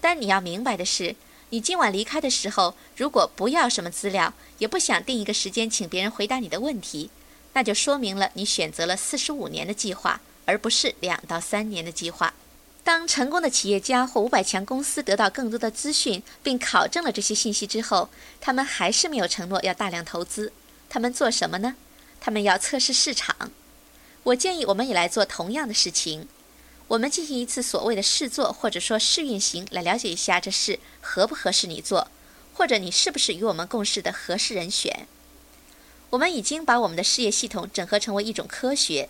[0.00, 1.16] 但你要明白的是，
[1.50, 7.10] 你今晚离开的时候，如果不要什么资料，也不想定一个时间请别人回答你的问题，
[7.54, 12.32] 那就说明了你选择了四十五年的计划，而不是两到三年的计划。
[12.84, 18.08] 当成功的企业家或五百强公司得到更多的资讯并考证了这些信息之后，
[18.40, 20.52] 他们还是没有承诺要大量投资。
[20.88, 21.74] 他们做什么呢？
[22.20, 23.50] 他们要测试市场。
[24.22, 26.28] 我建议我们也来做同样的事情。
[26.88, 32.10] 我们进行一次所谓的试做或者说试运行，来了解一下这事合不合适你做，
[32.54, 35.08] 或者你是不是与我们共事的合适人选。
[36.10, 39.08] 我们已经把我们的事业系统整合成为一种科学。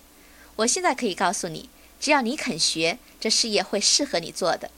[0.56, 1.68] 我现在可以告诉你。
[1.98, 4.70] 只要你肯学，这事业会适合你做的。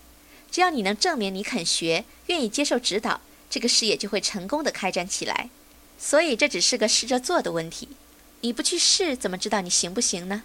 [0.51, 5.51] 只要你能证明你肯学，愿意接受指导，这个事业就会成功的开展起来。
[5.99, 7.89] 所以这只是个试着做的问题。
[8.43, 10.45] 你不去试，怎么知道你行不行呢？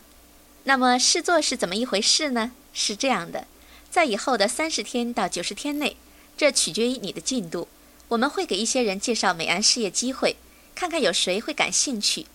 [0.66, 2.52] 那么试做是怎么一回事呢？
[2.72, 3.48] 是这样的，
[3.92, 5.98] 在以后的三十天到九十天内，
[6.38, 7.68] 这取决于你的进度。
[8.10, 10.38] 我们会给一些人介绍美安事业机会，
[10.74, 12.28] 看看有谁会感兴趣。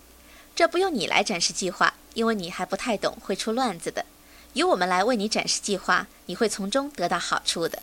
[0.55, 4.05] 这不用你来展示计划，因为你还不太懂，会出乱子的。
[4.53, 7.81] 由我们来为你展示计划，你会从中得到好处的。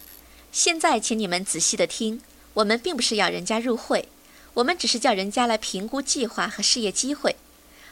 [0.52, 2.20] 现在，请你们仔细的听，
[2.54, 4.08] 我们并不是要人家入会，
[4.54, 7.36] 我们只是叫人家来评估计划和事业机会。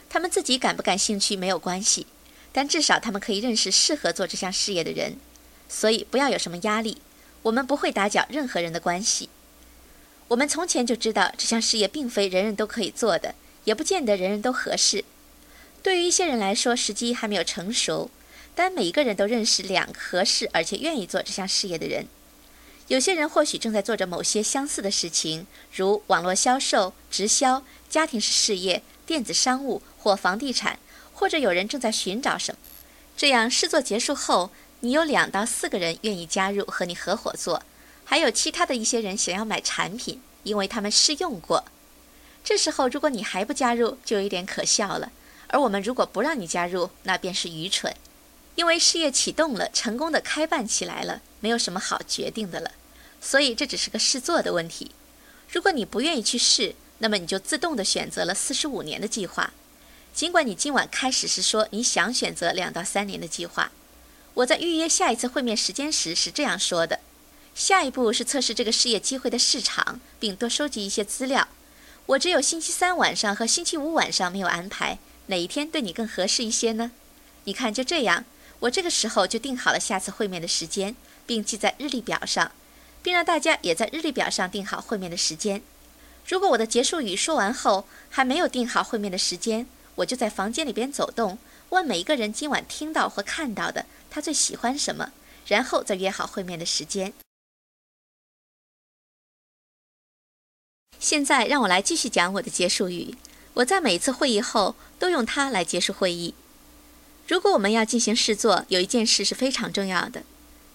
[0.09, 2.07] 他们自己感不感兴趣没有关系，
[2.55, 5.17] 但至少他们可以认识适合做这项事业的人。
[5.69, 7.03] 所以不要有什么压力，
[7.43, 9.29] 我们不会打搅任何人的关系。
[10.29, 15.05] 我们从前就知道这项事业并非人人都可以做的，也不见得人人都合适。
[15.83, 18.11] 对于一些人来说，时机还没有成熟。
[18.57, 22.07] 但每一个人都认识两个合适而且愿意做这项事业的人。
[22.87, 30.79] 有些人或许正在做着某些相似的事情，如网络销售、直销、家庭式事业、电子商务或房地产，
[31.15, 32.59] 或者有人正在寻找什么。
[33.17, 34.51] 这样试做结束后，
[34.81, 37.63] 你有两到四个人愿意加入和你合伙做，
[38.05, 41.65] 还有其他的一些人想要买产品，因为他们试用过。
[42.43, 45.11] 这时候如果你还不加入，就有点可笑了。
[45.47, 47.95] 而我们如果不让你加入，那便是愚蠢。
[48.57, 52.73] 因为事业启动了，成功的开办起来了，没有什么好决定的了，
[53.21, 54.91] 所以这只是个试做的问题。
[55.49, 59.53] 如果你不愿意去试，那么你就自动的选择了四十五年的计划。
[60.15, 63.73] 尽管你今晚开始是说你想选择两到三年的计划，
[64.35, 67.01] 我在预约下一次会面时间时是这样说的：
[67.53, 71.49] 下一步是测试这个事业机会的市场，并多收集一些资料。
[72.07, 76.93] 我只有星期三晚上和星期五晚上没有安排，哪一天对你更合适一些呢？
[77.43, 78.25] 你看，就这样。
[78.61, 80.95] 我这个时候就定好了下次会面的时间，
[81.27, 82.53] 并记在日历表上，
[83.03, 85.61] 并让大家也在日历表上定好会面的时间。
[86.29, 89.67] 如果我的结束语说完后还没有定好会面的时间，
[89.97, 91.39] 我就在房间里边走动，
[91.71, 95.13] 问每一个人今晚听到或看到的，他最喜欢什么，
[95.47, 97.13] 然后再约好会面的时间。
[100.99, 103.17] 现在让我来继续讲我的结束语。
[103.55, 106.35] 我在每次会议后都用它来结束会议。
[107.29, 110.25] 如果我们要进行试做，有一件事是非常重要的。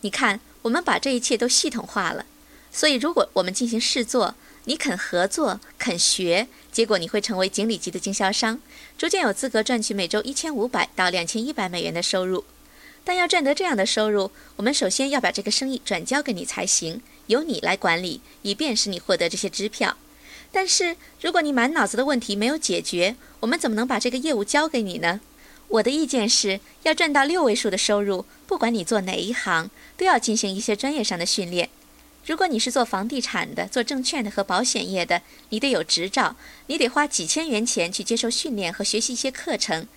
[0.02, 2.26] 你看，我们把这一切都系统化了。
[2.72, 8.62] 所以，如果我们进行试做，你肯合作、肯学，结果你会成为经理级的经销商，
[9.00, 12.44] 逐渐有资格赚取每周一千五百到两千一百美元的收入。
[13.06, 19.96] 但要赚得这样的收入，我们首先要把这个生意转交给你才行，由你来管理，以便使你获得这些支票。
[20.52, 25.22] 但是，如果你满脑子的问题没有解决，我们怎么能把这个业务交给你呢？
[25.70, 31.70] 我的意见是要赚到六位数的收入，不管你做哪一行，都要进行一些专业上的训练。
[32.30, 36.36] 如果你是做房地产的、做证券的和保险业的，你得有执照，
[36.68, 39.88] 你得花几千元钱去接受训练和学习一些课程。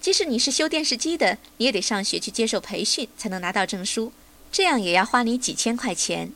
[0.00, 4.10] 即使你是修电视机的，你也得上学去接受培训，才能拿到证书，
[4.50, 6.32] 这样也要花你几千块钱。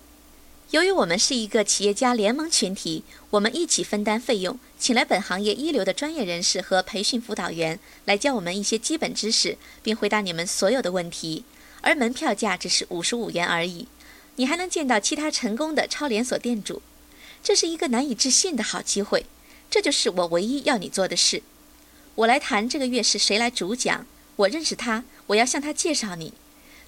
[0.73, 11.45] 由于我们是一个企业家联盟群体，我们一起分担费用，请来本行业一流的专业人士和培训辅导员来教我们一些基本知识，并回答你们所有的问题。
[11.81, 13.89] 而门票价只是五十五元而已。
[14.37, 16.81] 你还能见到其他成功的超连锁店主，
[17.43, 19.27] 这是一个难以置信的好机会。
[19.69, 21.43] 这就是我唯一要你做的事。
[22.15, 26.33] 我来谈这个月是谁来主讲，我认识他，我要向他介绍你。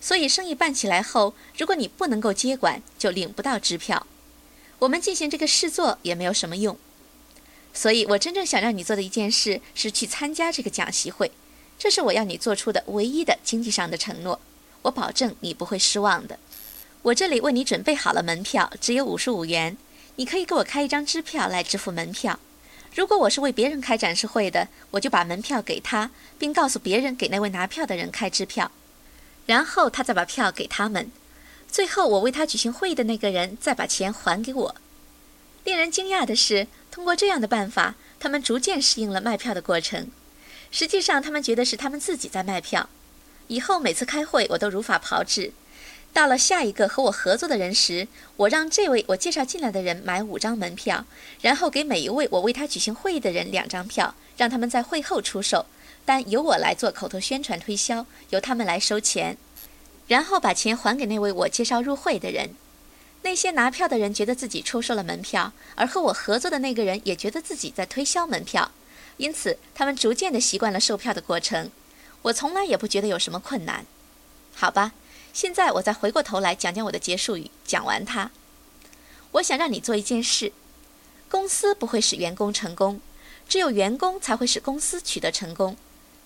[0.00, 4.06] 所以生意办起来后，如果你不能够接管，就领不到支票。
[4.78, 6.78] 我们进行这个试做也没有什么用。
[7.74, 11.32] 所以我真正想让你做的一件事是去参加这个讲习会，
[11.78, 14.40] 这是我要你做出的唯一的经济上的承诺。
[14.82, 16.38] 我保证你不会失望的。
[17.02, 19.76] 我这里为你准备好了门票，只有五十五元。
[20.16, 22.40] 你可以给我开一张支票来支付门票。
[22.94, 28.72] 如果我是为别人开展示会的，我就把门票给他，并告诉别人给那位拿票的人开支票，
[29.46, 31.12] 然后他再把票给他们。
[31.70, 34.74] 最后，我为他举行会议的那个人再把钱还给我。
[35.64, 40.10] 令人惊讶的是，通过这样的办法，他们逐渐适应了卖票的过程。
[40.72, 42.88] 实际上，他们觉得是他们自己在卖票。
[43.46, 45.52] 以后每次开会，我都如法炮制。
[46.18, 51.04] 到了下一个和我合作的人时，我让这位我介绍进来的人买五张门票，
[51.40, 55.66] 然后给每一位我为他举行会议的人两张票，让他们在会后出售，
[56.04, 59.36] 但由我来做口头宣传推销，由他们来收钱，
[60.08, 62.50] 然后把钱还给那位我介绍入会的人。
[63.22, 68.72] 那些拿票的人觉得自己出售了门票，而和我合作的那个人也觉得自己在推销门票，
[69.18, 71.70] 因此他们逐渐地习惯了售票的过程。
[72.22, 73.86] 我从来也不觉得有什么困难，
[74.56, 74.94] 好吧。
[75.32, 77.50] 现在我再回过头来讲讲我的结束语。
[77.64, 78.30] 讲完它，
[79.32, 80.52] 我想让你做一件事：
[81.28, 83.00] 公司不会使员工成功，
[83.48, 85.76] 只有员工才会使公司取得成功。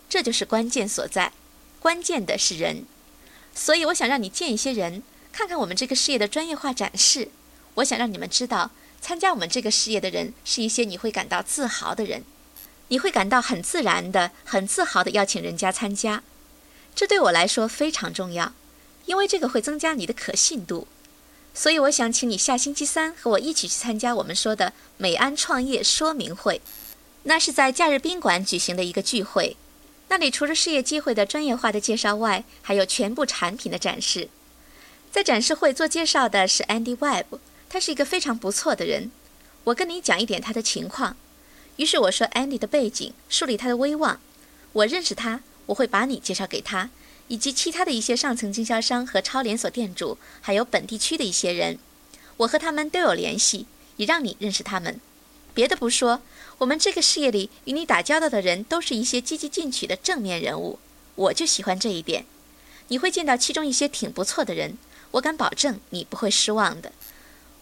[0.08, 1.32] 这就是关键所在。
[1.80, 2.84] 关键的是人。
[3.54, 7.28] 所以我想让你见一些人，看看我们这个事业的专业化展示。
[7.74, 12.24] 我想让你们知道，参加我们这个事业的人是一些你会感到自豪的人。
[12.88, 16.22] 你会感到很自然的、很自豪的邀请人家参加。
[16.94, 18.52] 这对我来说非常重要。
[19.12, 20.88] 因为这个会增加你的可信度，
[21.53, 26.62] 所以我想请你下星期三和我一起去参加我们说的美安创业说明会。
[27.25, 29.59] 那是在假日宾馆举行的一个聚会，
[30.09, 34.31] 那里除了事业机会的专业化的介绍外，还有全部产品的展示。
[35.11, 39.11] 在展示会做介绍的是 Andy Webb，他是一个非常不错的人。
[39.64, 41.18] 我跟你讲一点他的情况。
[41.77, 44.18] 于是我说 Andy 的背景，树立他的威望。
[44.72, 46.88] 我认识他，我会把你介绍给他。
[47.28, 51.78] 以及其他的一些上层经销商和超连锁店主，还有本地区的一些人，
[52.38, 55.00] 我和他们都有联系，也让你认识他们。
[55.54, 56.22] 别的不说，
[56.58, 60.78] 我们这个事业里与你打交道的人都是一些积极进取的正面人物，
[61.14, 62.24] 我就喜欢这一点。
[62.88, 64.76] 你会见到其中一些挺不错的人，
[65.12, 66.92] 我敢保证你不会失望的。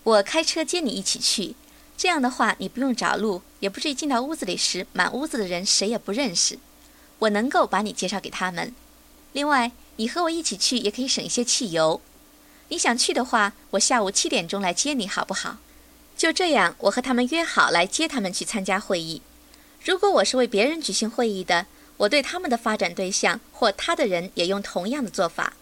[0.02, 1.54] 我开车接你一起去，
[1.96, 6.58] 这样的话你不用找路，也不至于进到屋子里时满屋子的人谁也不认识。
[7.18, 8.74] 我能够把你介绍给他们。
[9.32, 12.00] 另外，你和我一起去也可以省一些汽油。
[12.68, 15.58] 你想去的话，我下午七点钟来接你，好不好？
[16.16, 19.22] 就这样，我和他们约好来接他们去参加会议。
[19.84, 21.66] 如果我是为别人举行会议的，
[21.96, 25.54] 我对他们的发展对象或他的人也用同样的做法。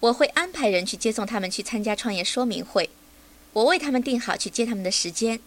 [0.00, 2.90] 我会安排人去接送他们去参加创业说明会。
[3.52, 5.38] 我为他们定好去接他们的时间。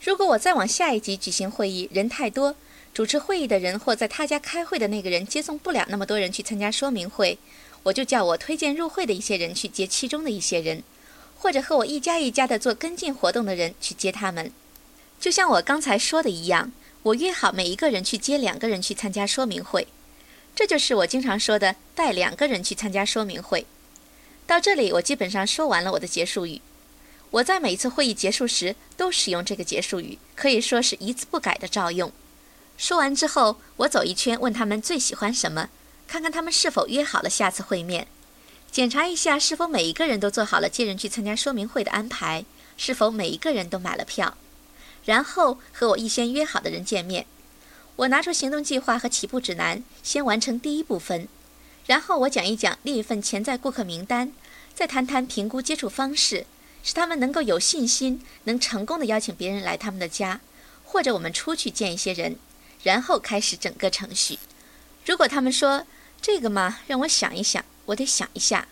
[0.00, 2.54] 如果我再往下一级举行会议，人太多。
[2.96, 7.38] 主持会议的人或在他家开会的那个人接送不了那么多人去参加说明会，
[7.82, 10.82] 我就叫我推荐入会的一些人去接其中的一些人，
[11.36, 14.50] 或者和我一家一家的做跟进活动的人去接他们。
[15.20, 19.86] 就像我刚才说的一样，我约好每一个人去接两个人去参加说明会，
[20.54, 23.66] 这就是我经常说的带两个人去参加说明会。
[24.46, 26.62] 到这里，我基本上说完了我的结束语。
[27.30, 32.10] 我在每一次会议结束时都使用这个结束语，可以说是一字不改的照用。
[32.76, 35.70] 说完之后，我走一圈，问他们最喜欢什么，
[36.06, 38.06] 看看他们是否约好了下次会面，
[38.70, 42.44] 检查一下是否每一个人都做好了接人去参加说明会的安排，
[42.76, 44.36] 是否每一个人都买了票，
[45.04, 47.26] 然后和我预先约好的人见面。
[47.96, 51.28] 我拿出行动计划和起步指南，先完成第一部分，
[51.86, 54.32] 然后我讲一讲另一份潜在顾客名单，
[54.74, 56.44] 再谈谈评估接触方式，
[56.82, 60.40] 使他们能够有信心，能成功的邀请别人来他们的家，
[60.84, 62.36] 或者我们出去见一些人。
[62.86, 64.38] 然后开始整个程序。
[65.04, 65.84] 如果他们说
[66.22, 68.68] 这个嘛，让我想一想，我得想一下，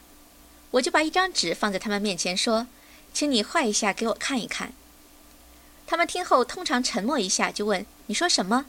[0.70, 2.68] 我就把一张纸放在他们面前说
[3.12, 4.72] ：“请你画一下给我看一看。”
[5.84, 8.66] 他们听后通常沉默一下，就问：“你说什么？”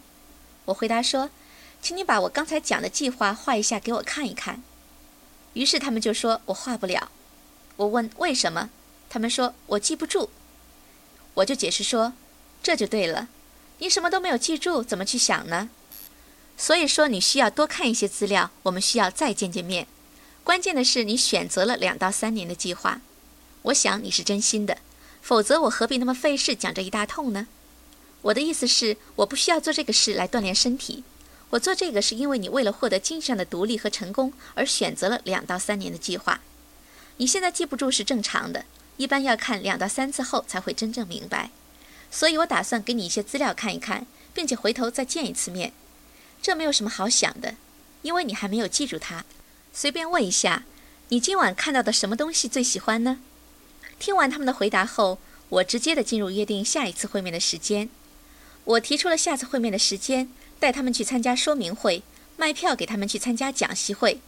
[0.65, 1.29] 我回答说
[1.79, 4.63] ：“请你把我刚才讲的计划画一下给我看一看。”
[5.53, 7.11] 于是他们就说：“我画不了。”
[7.77, 8.71] 我问：“为什么？”
[9.11, 10.31] 他们说：“我记不住。”
[11.35, 12.13] 我就解释说
[12.63, 13.27] ：“这就对了，
[13.79, 15.69] 你什么都没有记住，怎么去想呢？
[16.57, 19.87] 所以说你需要多看一些资料，我们需要再见见面。
[20.43, 23.01] 关键的是你选择了两到三年的计划，
[23.63, 24.77] 我想你是真心的。”
[25.21, 27.47] 否则我何必那么费事讲这一大通呢？
[28.21, 31.03] 我的意思是，我不需要做这个事来锻炼身体。
[31.49, 36.41] 我做这个是因为你为了获得精神上的独立和成功而选择了两到三年的计划。
[37.17, 38.65] 你现在记不住是正常的，
[38.97, 41.49] 一般要看两到三次后才会真正明白。
[42.15, 45.73] 所以我打算给你一些资料看一看，并且回头再见一次面。
[46.41, 47.55] 这没有什么好想的，
[48.03, 49.25] 因为你还没有记住它。
[49.73, 50.63] 随便问一下，
[51.09, 53.19] 你今晚看到的什么东西最喜欢呢？
[53.99, 57.89] 听完他们的回答后，我直接的进入约定下一次会面的时间。
[58.63, 62.01] 我提出了下次会面的时间，带他们去参加说明会，
[62.37, 64.21] 卖票给他们去参加讲习会，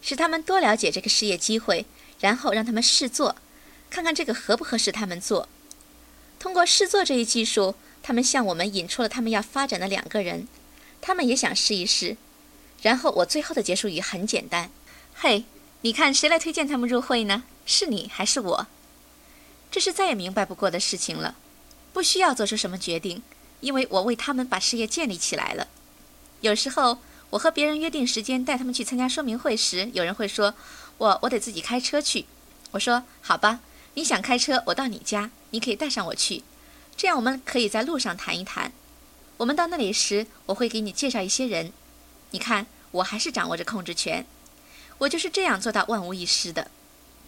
[0.00, 1.86] 使他们多了解这个事业机会，
[2.20, 3.34] 然后让他们试做，
[3.90, 5.48] 看看这个合不合适他们做。
[6.42, 10.48] 通过试做这一技术，他们向我们引出了他们要发展的两个人，
[11.00, 12.16] 他们也想试一试。
[12.82, 14.68] 然后我最后的结束语很简单：
[15.14, 15.44] 嘿，
[15.82, 17.44] 你看谁来推荐他们入会呢？
[17.64, 18.66] 是你还是我？
[19.70, 21.36] 这是再也明白不过的事情了，
[21.92, 23.22] 不需要做出什么决定，
[23.60, 25.68] 因为我为他们把事业建立起来了。
[26.40, 26.98] 有时候
[27.30, 30.54] 我和别人约定时间带他们去参加说明会时，有人会说
[30.98, 32.26] ：“我我得自己开车去。”
[32.72, 33.60] 我说：“好吧，
[33.94, 36.42] 你想开车，我到你家，你可以带上我去，
[36.96, 38.72] 这样我们可以在路上谈一谈。
[39.36, 41.72] 我们到那里时，我会给你介绍一些人。
[42.30, 44.26] 你看，我还是掌握着控制权，
[44.98, 46.70] 我就是这样做到万无一失的。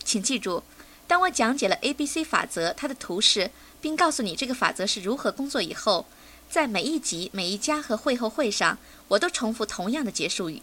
[0.04, 0.62] 请记住。”
[1.06, 6.06] 当我讲解了 A B C 法则它的图示，并告诉你这个法则是如何工作以后，
[6.48, 10.62] 在每一集、每一家和会后会上，我都重复同样的结束语，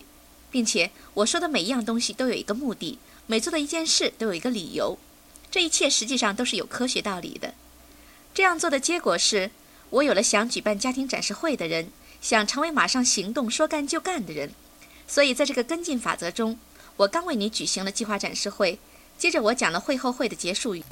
[0.49, 2.97] 并且我说的每一样东西都有一个目的，
[3.27, 4.97] 每做的一件事都有一个理由。
[5.51, 7.53] 这一切实际上都是有科学道理的。
[8.33, 9.51] 这样做的结果是，
[9.89, 11.89] 我有了想举办家庭展示会的人，
[12.21, 14.51] 想成为马上行动、说干就干的人。
[15.05, 16.57] 所以在这个跟进法则中，
[16.95, 18.79] 我刚为你举行了计划展示会。
[19.17, 20.83] 接着我讲了会后会的结束语。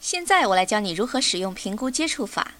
[0.00, 2.52] 现在我来教你如何使用评估接触法。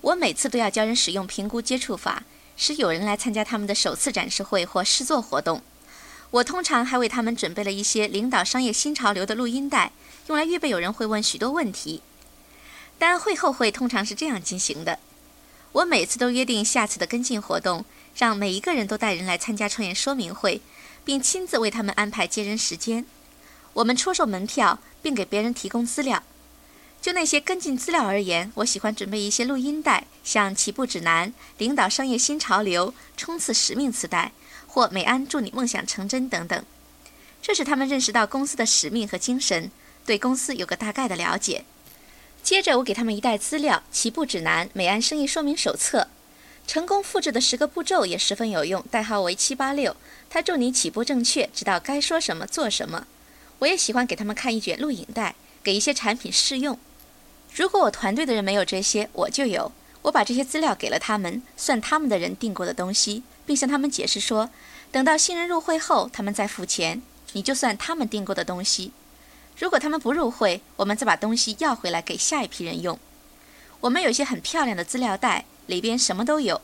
[0.00, 2.24] 我每次都要教人使用评估接触法，
[2.56, 5.62] 使有人来参加他们的首次展示会或试做活动。
[6.30, 9.90] 我通常还为他们准备了一些领导商业新潮流的录音带，
[10.28, 12.02] 用来预备有人会问许多问题。
[12.98, 14.98] 但会后会通常是这样进行的：
[15.72, 20.60] 我每次都约定下次的跟进活动，让每一个人都带人来参加创业说明会，
[21.04, 23.04] 并亲自为他们安排接人时间。
[23.72, 26.22] 我们出售门票，并给别人提供资料。
[27.00, 34.32] 就那些跟进资料而言，我喜欢准备一些录音带，像起步指南、领导商业新潮流、冲刺使命磁带，
[34.70, 36.64] 或美安祝你梦想成真等等。
[37.42, 39.72] 这使他们认识到公司的使命和精神，
[40.06, 41.64] 对公司有个大概的了解。
[42.44, 46.06] 接着，我给他们一袋资料：起步指南、美安生意说明手册、
[46.66, 49.96] 成功复制的十个步骤也十分有用，代号为七八六。
[50.30, 53.06] 他祝你起步正确，知道该说什么，做什么。
[53.58, 56.78] 我也喜欢给他们看一卷录影带，给一些产品试用。
[57.52, 59.72] 如果我团队的人没有这些，我就有。
[60.02, 64.48] 我把这些资料给了他们，算他们的人订过的东西，并向他们解释说，
[64.92, 68.92] 等到新人入会后，他们再付钱，你就算他们订购的东西。
[69.58, 72.96] 如果他们不入会，我们再把东西要回来给下一批人用。
[73.80, 76.60] 我们有些很漂亮的资料袋，里边什么都有。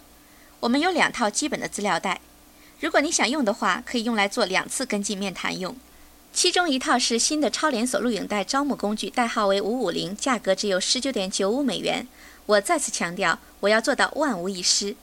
[0.61, 2.21] 我们有两套基本的资料袋，
[2.79, 5.75] 如果你想用的话，可以用来做两次跟进面谈用。
[6.33, 12.07] 其中一套是新的超连锁录影带招募工具，代号为五五零，价格只有十九点九五美元。
[12.47, 14.95] 我再次强调，我要做到万无一失。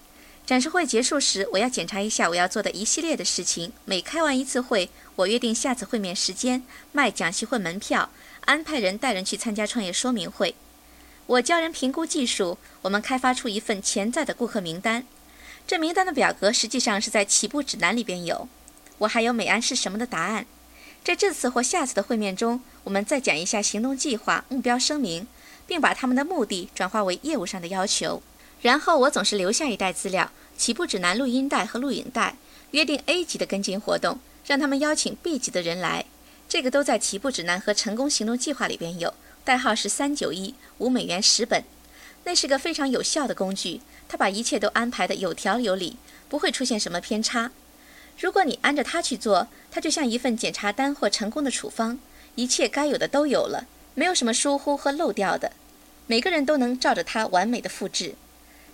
[0.46, 3.72] 展示会结束时，我要检查一下我要做的一系列的事情。
[3.86, 8.10] 每开完一次会，我约定下次会面时间，卖讲习会门票，
[8.42, 10.56] 安排人带人去参加创业说明会。
[11.28, 15.06] 我教人评估技术，我们开发出一份潜在的顾客名单。
[15.66, 18.50] 这名单的表格实际上是在起步指南里边有。
[18.98, 20.46] 我还有美安是什么的答案。
[21.06, 25.26] 在这次或下次的会面中，我们再讲一下行动计划、目标声明，
[25.66, 28.22] 并把他们的目的转化为业务上的要求。
[28.64, 32.38] 然后我总是留下一袋资料：起步指南、录音带和录影带。
[32.72, 36.06] 约定 A 级的跟进活动，让他们邀请 B 级的人来。
[36.48, 41.64] 这个都在起步指南和成功行动计划里边有，代号是三九一，五美元十本。
[42.24, 45.98] 那是个非常有效的工具，它把一切都安排的有条有理，
[46.30, 47.52] 不会出现什么偏差。
[48.18, 52.00] 如果你按着它去做，它就像一份检查单或成功的处方，
[52.36, 55.52] 一切该有的都有了，没有什么疏忽和漏掉的，
[56.08, 58.16] 每个人都能照着它完美的复制。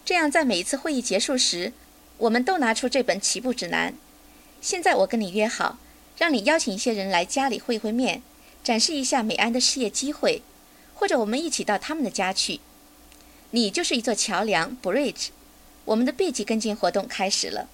[0.05, 1.71] 这样，在每一次会议结束时，
[2.17, 3.93] 我们都拿出这本起步指南。
[4.59, 5.77] 现在我跟你约好，
[6.17, 8.23] 让你邀请一些人来家里会会面，
[8.63, 10.41] 展示一下美安的事业机会，
[10.95, 12.59] 或者我们一起到他们的家去。
[13.51, 15.27] 你就是一座桥梁，bridge。
[15.85, 17.67] 我们的 B 级跟进活动开始了。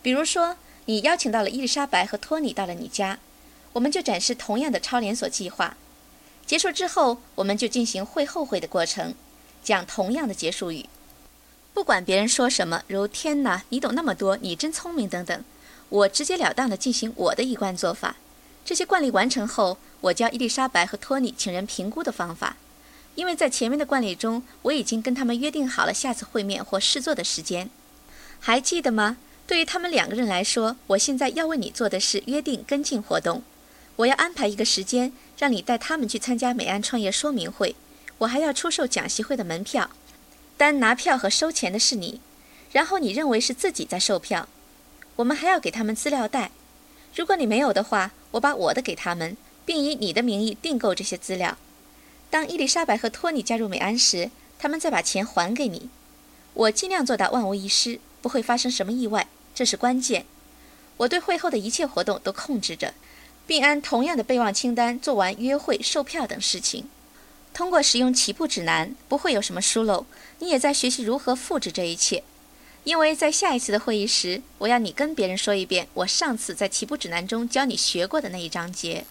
[0.00, 0.56] 比如说，
[0.86, 3.18] 你邀请到了伊丽莎白和托尼到了你家，
[3.72, 5.76] 我们就展示同样的超连锁计划。
[6.46, 9.14] 结束之后，我们就进行会后会的过程，
[9.62, 10.86] 讲同样的结束语。
[11.78, 15.44] 不管别人说什么，如“天哪，你懂那么多，你真聪明”等等，
[15.88, 18.16] 我直截了当地进行我的一贯做法。
[18.64, 22.56] 这些惯例完成后，我教伊丽莎白和托尼请人评估的方法。
[23.14, 27.70] 因为在前面的惯例中，我已经跟他们约定好了下次会面或试坐的时间，
[28.40, 29.16] 还记得吗？
[29.46, 33.44] 对于他们两个人来说，我现在要为你做的是约定跟进活动。
[33.94, 37.76] 我要安排一个时间，让你带他们去参加美安创业说明会。
[38.18, 39.88] 我还要出售讲习会的门票，
[40.58, 42.20] 单拿票和收钱的是你。
[42.70, 44.46] 然后你认为是自己在售票。
[45.16, 46.50] 我们还要给他们资料袋。
[47.14, 51.56] 如果你没有的话，我把我的给他们，并以你的名义订购这些资料。
[52.28, 55.88] 当伊丽莎白和托尼加入美安时，他们再把钱还给你。
[56.52, 60.26] 我尽量做到万无一失，不会发生什么意外，这是关键。
[60.98, 62.92] 我对会后的一切活动都控制着，
[63.46, 66.88] 并按同样的备忘清单做完约会、售票等事情。
[67.52, 70.06] 通过使用起步指南，不会有什么疏漏。
[70.38, 72.22] 你也在学习如何复制这一切，
[72.84, 79.04] 因为在下一次的会议时，我要你跟别人说一遍我上次在起步指南中教你学过的那一章节。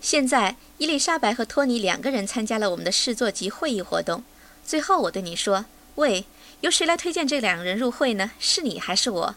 [0.00, 4.24] 现在，伊丽莎白和托尼两个人参加了我们的试作及会议活动。
[4.66, 5.66] 最后，我对你说
[5.96, 6.24] ：“喂，
[6.62, 8.32] 由谁来推荐这两个人入会呢？
[8.40, 9.36] 是你还是我？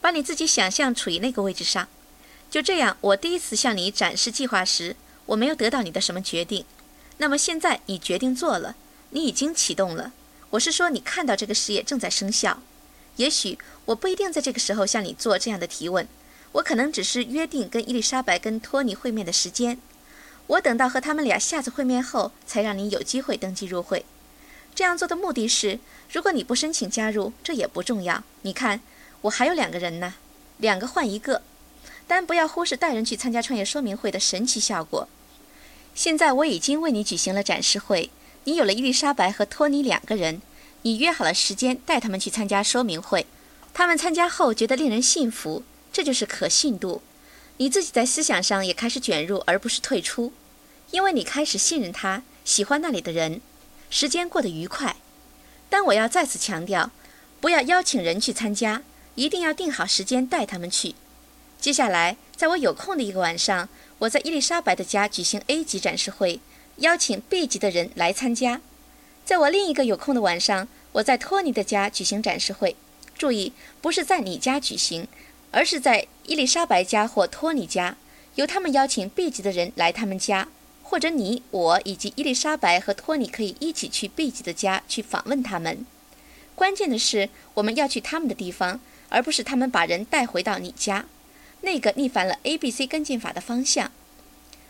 [0.00, 1.88] 把你自己想象处于那个位置上。
[2.50, 6.64] 就这样，我第一次向你展示计划时，我没有得到你的什么决定。
[7.20, 8.76] 那么现在，你决定做了，
[9.10, 10.14] 你已经启动了。
[10.48, 12.62] 我是说，你看到这个事业正在生效。
[13.16, 16.08] 也许我不一定在这个时候向你做这样的提问，
[16.52, 19.76] 我可能只是约定跟伊丽莎白跟托尼会面的时间。”
[20.48, 24.06] 我等到和他们俩下次会面后，才让你有机会登记入会。
[24.74, 25.78] 这样做的目的是，
[26.10, 28.24] 如果你不申请加入，这也不重要。
[28.40, 28.80] 你看，
[29.20, 30.14] 我还有两个人呢，
[30.56, 31.42] 两个换一个。
[32.08, 35.06] 但不要忽视带人去参加创业说明会的神奇效果。
[36.00, 38.08] 现在我已经为你举行了展示会，
[38.44, 40.40] 你有了伊丽莎白和托尼两个人，
[40.80, 43.26] 你约好了时间带他们去参加说明会。
[43.74, 47.02] 他们参加后觉得令人信服，这就是可信度。
[47.58, 50.32] 你自己在思想上也开始卷入，而不是退出。
[50.90, 53.42] 因为你开始信任他，喜欢那里的人，
[53.90, 54.96] 时间过得愉快。
[55.68, 56.90] 但我要再次强调，
[57.42, 58.82] 不要邀请人去参加，
[59.16, 60.94] 一定要定好时间带他们去。
[61.60, 63.68] 接下来，在我有空的一个晚上，
[64.00, 66.40] 我在伊丽莎白的家举行 A 级展示会，
[66.76, 68.62] 邀请 B 级的人来参加。
[69.26, 72.76] 在我另一个有空的晚上，我在托尼的家举行展示会。
[73.18, 75.06] 注意，不是在你家举行，
[75.50, 77.98] 而是在伊丽莎白家或托尼家，
[78.36, 80.48] 由他们邀请 B 级的人来他们家。
[80.82, 85.84] 或者你、我以及伊丽莎白和托尼可以一起去 B 级的家去访问他们。
[86.54, 88.80] 关键的是，我们要去他们的地方，
[89.10, 91.04] 而不是他们把人带回到你家。
[91.62, 93.90] 那个逆反了 A、B、C 跟进法的方向。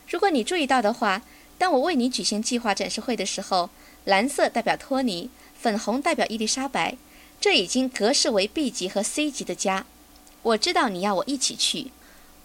[0.09, 1.23] 如果你注意到的话，
[1.57, 3.71] 当我为你举行计划展示会的时候，
[4.05, 6.97] 蓝色代表托尼，粉红代表伊丽莎白，
[7.41, 9.87] 这已经格式为 B 级和 C 级的家。
[10.43, 11.93] 我知道你要我一起去，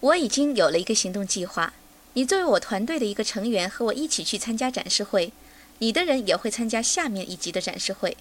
[0.02, 1.74] 我已经有了一个行动计划。
[2.14, 5.32] 你作为我团队的一个成员，和我一起去参加展示会，
[5.80, 8.16] 你的人也会参加下面一级的展示会。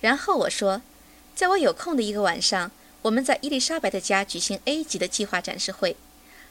[0.00, 0.82] 然后我说，
[1.34, 2.70] 在我有空的一个晚上，
[3.02, 5.96] 我们在伊丽莎白的家举行 A 级的计划展示会。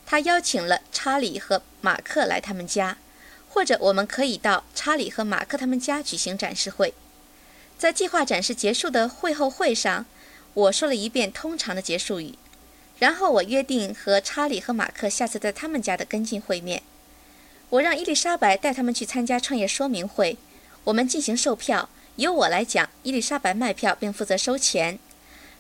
[0.06, 2.98] 他邀请了查理和马克来他们家，
[3.48, 6.94] 或者我们可以到查理和马克他们家举行展示会。
[7.78, 10.06] 在计划展示结束的会后会上，
[10.54, 12.36] 我说了一遍通常的结束语。
[13.00, 16.84] 然后我约定和查理和马克下次在他们家的跟进会面。
[17.70, 20.38] 我让伊丽莎白带他们去参加创业说明会，
[20.84, 25.00] 我们进行售票，由我来讲，伊丽莎白卖票并负责收钱。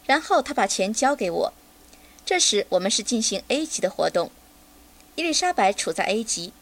[0.05, 1.53] 然后他把钱交给我。
[2.25, 4.31] 这时我们是进行 A 级的活动，
[5.15, 6.53] 伊丽莎白处在 A 级，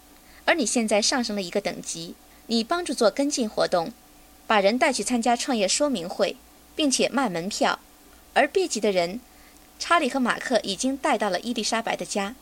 [0.45, 2.15] 而你现在上升了一个等级，
[2.47, 3.93] 你帮助做跟进活动，
[4.47, 6.37] 把人带去参加创业说明会，
[6.75, 7.79] 并且卖门票，
[8.33, 9.19] 而 B 级的人。
[9.77, 12.35] 查理和马克已经带到了伊丽莎白的家。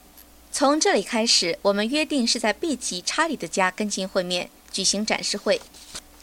[0.52, 5.62] 从这里开始，我们约定是在 B 级查理的家跟进会面，举行展示会。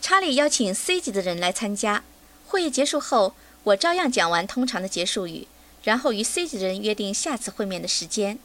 [0.01, 2.03] 查理邀请 C 级的人来参加。
[2.47, 3.35] 会议结束后，
[3.65, 5.49] 我照样讲完通常的结束语，
[5.85, 8.39] 然后与 C 级的人约定下次会面的时间。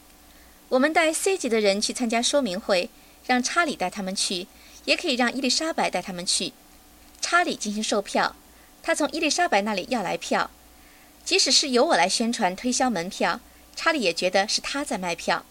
[0.70, 2.88] 我们带 C 级的人去参加说明会，
[3.26, 4.46] 让查理带他们去，
[4.86, 6.54] 也可以让伊丽莎白带他们去。
[7.20, 8.34] 查理进行售票，
[8.82, 10.50] 他从伊丽莎白那里要来票。
[11.22, 13.40] 即使是由我来宣传推销门票，
[13.76, 15.44] 查理也觉得是他在卖票。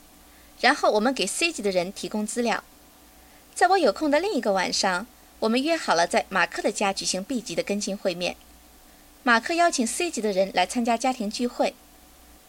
[0.61, 2.63] 然后我们给 C 级的人提供资料。
[3.53, 5.05] 在我有空的另一个晚上，
[5.39, 8.35] 我们约好了在马克的家举行 B 级的跟进会面。
[9.23, 11.73] 马克邀请 C 级的人来参加家庭聚会。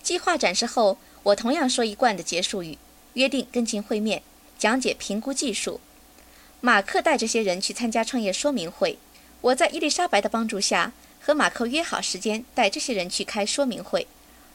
[0.03, 2.79] 计划展示后，我同样说一贯的结束语，
[3.15, 4.23] 约定跟进会面，
[4.57, 5.81] 讲解评估技术。
[6.61, 8.99] 马克带这些人去参加创业说明会。
[9.41, 14.07] 我在伊丽莎白的帮助下，和马克约好时间带这些人去开说明会。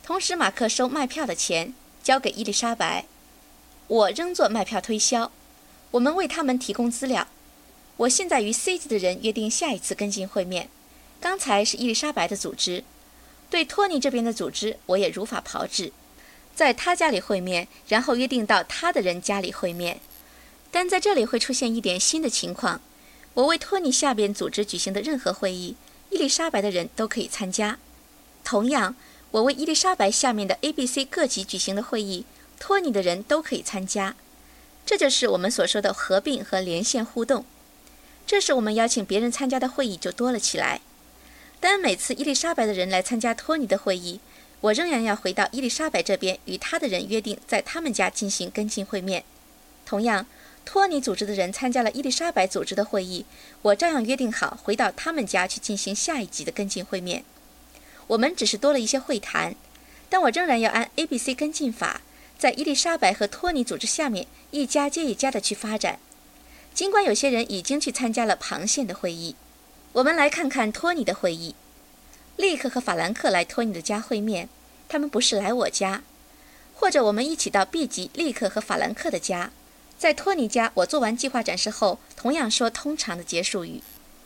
[0.02, 3.06] 同时，马克收卖票的钱交给伊丽莎白，
[3.88, 5.32] 我仍做卖票推销。
[5.92, 7.28] 我们为他们提供资料。
[7.98, 10.70] 我现在与 C 级的人约定下一次跟进会面。
[11.20, 12.84] 刚才是伊丽莎白的组织。
[13.50, 15.92] 对托尼这边的组织，我也如法炮制，
[16.56, 20.00] 在他家里会面，然后约定到他的人家里会面。
[20.72, 22.82] 但在这里会出现一点新的情况：
[23.36, 25.78] 我为托尼下边组织举行的任何会议，
[26.10, 27.78] 伊丽莎白的人都可以参加；
[28.44, 28.96] 同样，
[29.32, 32.26] 我为伊丽莎白下面的 A、B、C 各级举行的会议，
[32.60, 34.16] 托尼的人都可以参加。
[34.86, 37.46] 这就是我们所说的合并和连线互动。
[38.28, 40.82] 这时，我们邀请别人参加的会议就多了起来。
[41.60, 44.20] 但每次伊丽莎白的人来参加托尼的会议，
[44.62, 49.24] 我仍然要回到伊丽莎白这边，与他的人约定在他们家进行跟进会面。
[49.86, 50.26] 同样，
[50.64, 53.26] 托尼组织的人参加了伊丽莎白组织的会议，
[53.62, 57.24] 我照样约定好回到他们家去进行下一级的跟进会面。
[58.08, 59.56] 我们只是多了一些会谈，
[60.10, 62.02] 但我仍然要按 A、B、C 跟进法，
[62.38, 66.00] 在伊丽莎白和托尼组织下面一家接一家的去发展。
[66.74, 69.36] 尽管有些人已经去参加了旁线的会议。
[69.96, 71.56] 我们来看看托尼的会议。
[72.36, 74.50] 立刻和法兰克来托尼的家会面，
[74.90, 76.02] 他们不是来我家，
[76.74, 79.52] 或者我们一起到 B 级立刻和法兰克的家，
[79.98, 83.82] 在托尼家，我做完计划展示后，同样说通常的结束语，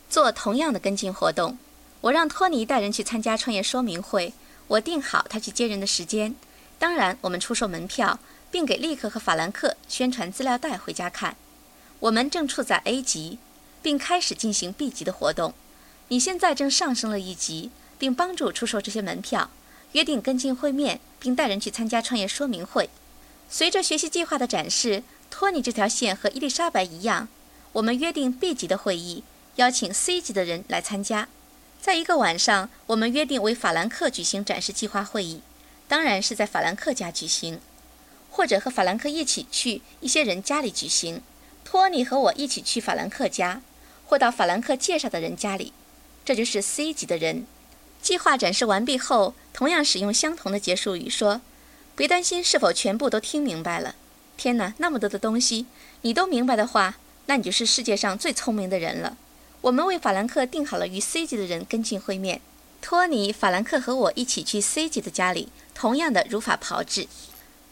[0.10, 1.60] 做同样的跟进活动。
[2.02, 4.34] 我让托尼带人去参加创业说明会，
[4.70, 6.34] 我定好他去接人的时间。
[6.80, 11.36] 当然，我们出售门票，并给立刻和法兰克宣传资料带回家看。
[12.00, 13.38] 我们正处在 A 级。
[13.82, 15.54] 并开始进行 B 级的活动。
[16.10, 19.50] 你现在正上升了一级，并帮助出售这些门票，
[19.92, 22.90] 约定跟进会面，并带人去参加创业说明会。
[23.50, 27.28] 随着学习计划的展示，托尼这条线和伊丽莎白一样，
[27.74, 29.24] 我们约定 B 级的会议，
[29.56, 31.28] 邀请 C 级的人来参加。
[31.82, 35.42] 在一个晚上，我们约定为法兰克举行展示计划会议，
[35.88, 37.60] 当然是在法兰克家举行，
[38.30, 41.22] 或者和法兰克一起去一些人家里举行。
[41.64, 43.62] 托尼和我一起去法兰克家。
[44.10, 45.72] 或到法兰克介绍的人家里，
[46.26, 47.46] 这就是 C 级的人。
[48.02, 51.42] 计划展示完毕后，同样使用相同的结束语说
[51.96, 53.94] ：“别担心是否全部都听明白了。
[54.36, 55.68] 天哪，那么多的东西，
[56.02, 56.98] 你都明白的话，
[57.28, 59.16] 那你就是世界上最聪明的人了。”
[59.62, 62.42] 我们为法兰克定好了与 C 级的人跟进会面。
[62.82, 67.06] 托尼、法兰克和我一起去 C 级的家里，同样的如法炮制。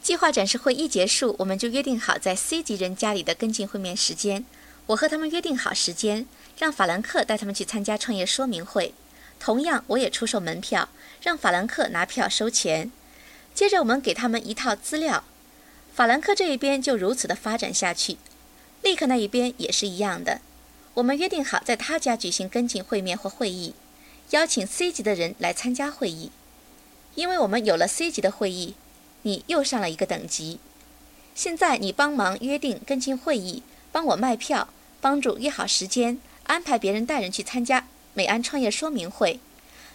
[0.03, 4.45] 计划展示会一结束，我们就约定好在 C 级人家里的跟进会面时间。
[4.88, 6.25] 我和他们约定好时间，
[6.57, 8.93] 让法兰克带他们去参加创业说明会。
[9.39, 10.89] 同样，我也出售门票，
[11.21, 12.91] 让法兰克拿票收钱。
[13.53, 15.23] 接着，我们给他们一套资料。
[15.93, 18.17] 法兰克这一边就如此的发展下去，
[18.81, 20.41] 利克那一边也是一样的。
[20.93, 23.73] 我们约定好在他家举行跟进会面或会议，
[24.29, 26.31] 邀请 C 级的人来参加会议。
[27.15, 28.75] 因为我们有了 C 级的会议，
[29.23, 30.59] 你又上了一个等级。
[31.35, 33.61] 现在你帮忙约定跟进会议，
[33.91, 34.69] 帮我卖票。
[34.99, 39.39] 帮助约好时间，安排别人带人去参加美安创业说明会。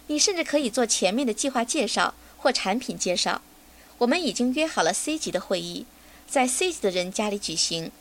[0.07, 3.41] 你甚至可以做前面的计划介绍或产品介绍。
[3.99, 5.85] 我们已经约好了 C 级的会议，
[6.27, 7.91] 在 C 级的人家里举行。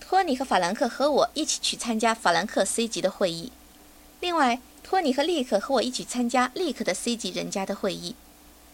[0.00, 3.52] 托尼和法兰克和我一起去参加法兰克 C 级的会议。
[4.20, 8.14] 另外，托尼和利克和我一起参加利克的 C 级人家的会议。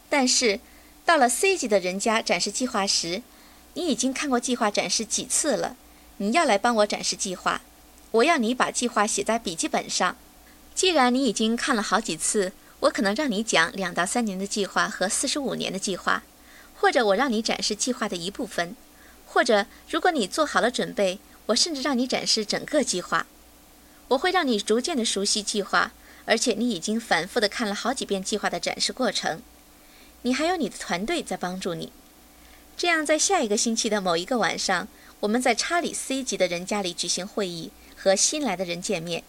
[0.08, 0.60] 但是，
[1.04, 3.22] 到了 C 级的人家展示计划时，
[3.74, 5.76] 你已经看过计划展示几次了。
[6.22, 7.62] 你要来帮我展示计划，
[8.10, 10.18] 我要你把计划写在笔记本上。
[10.74, 16.22] 既然你已经看了好几次，我可能让你讲两到三年的计划和四十五年的计划，
[16.76, 18.76] 或者我让你展示计划的一部分，
[19.26, 23.24] 或者如果你做好了准备，我甚至让你展示整个计划。
[24.08, 25.92] 我会让你逐渐的熟悉计划，
[26.26, 29.40] 而且你已经反复的看了好几遍计划的展示过程。
[30.20, 31.90] 你还有你的团队在帮助你，
[32.76, 34.86] 这样在下一个星期的某一个晚上。
[35.20, 39.22] 我们在查理 C 级的人家里举行会议，和新来的人见面。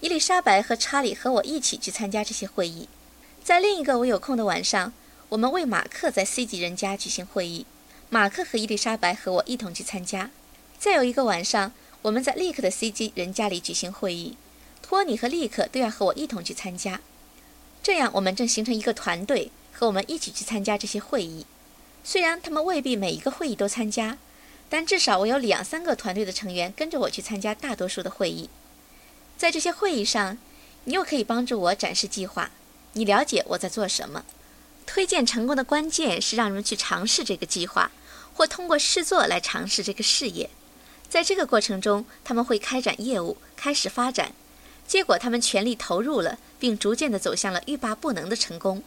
[0.00, 2.88] 伊丽莎白和查理和我一起去参加这些会议。
[3.42, 4.92] 在另一个我有空的晚上，
[5.28, 7.64] 我们为马克在 C 级人家举行会议。
[8.10, 10.30] 马克和伊丽莎白和我一同去参加。
[10.78, 14.36] 再有一个晚上，我们在利克的 C 级人家里举行会议，
[14.82, 17.00] 托尼和利克都要和我一同去参加。
[17.84, 21.46] 这样，我们正形成一个团队，和我们一起去参加这些会议。
[22.02, 24.18] 虽然他们未必每一个会议都参加，
[24.74, 28.50] 但至少我有两三个团队的成员跟着我去参加大多数的会议。
[29.38, 30.36] 在这些会议上，
[30.82, 32.50] 你又可以帮助我展示计划，
[32.94, 34.24] 你了解我在做什么。
[34.84, 37.92] 推荐成功的关键是让人们去尝试这个计划，
[38.34, 40.50] 或通过试做来尝试这个事业。
[41.08, 44.32] 在这个过程中，他们会开展业务，开始发展，
[44.88, 48.82] 结果他们全力投入了，并逐渐地走向了欲罢不能的成功。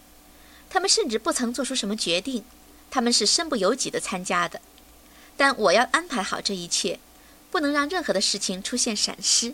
[0.69, 2.43] 他们甚至不曾做出什么决定，
[2.91, 4.59] 他们是身不由己地参加的。
[5.38, 6.99] 但我要安排好这一切，
[7.51, 9.53] 不能让任何的事情出现闪失。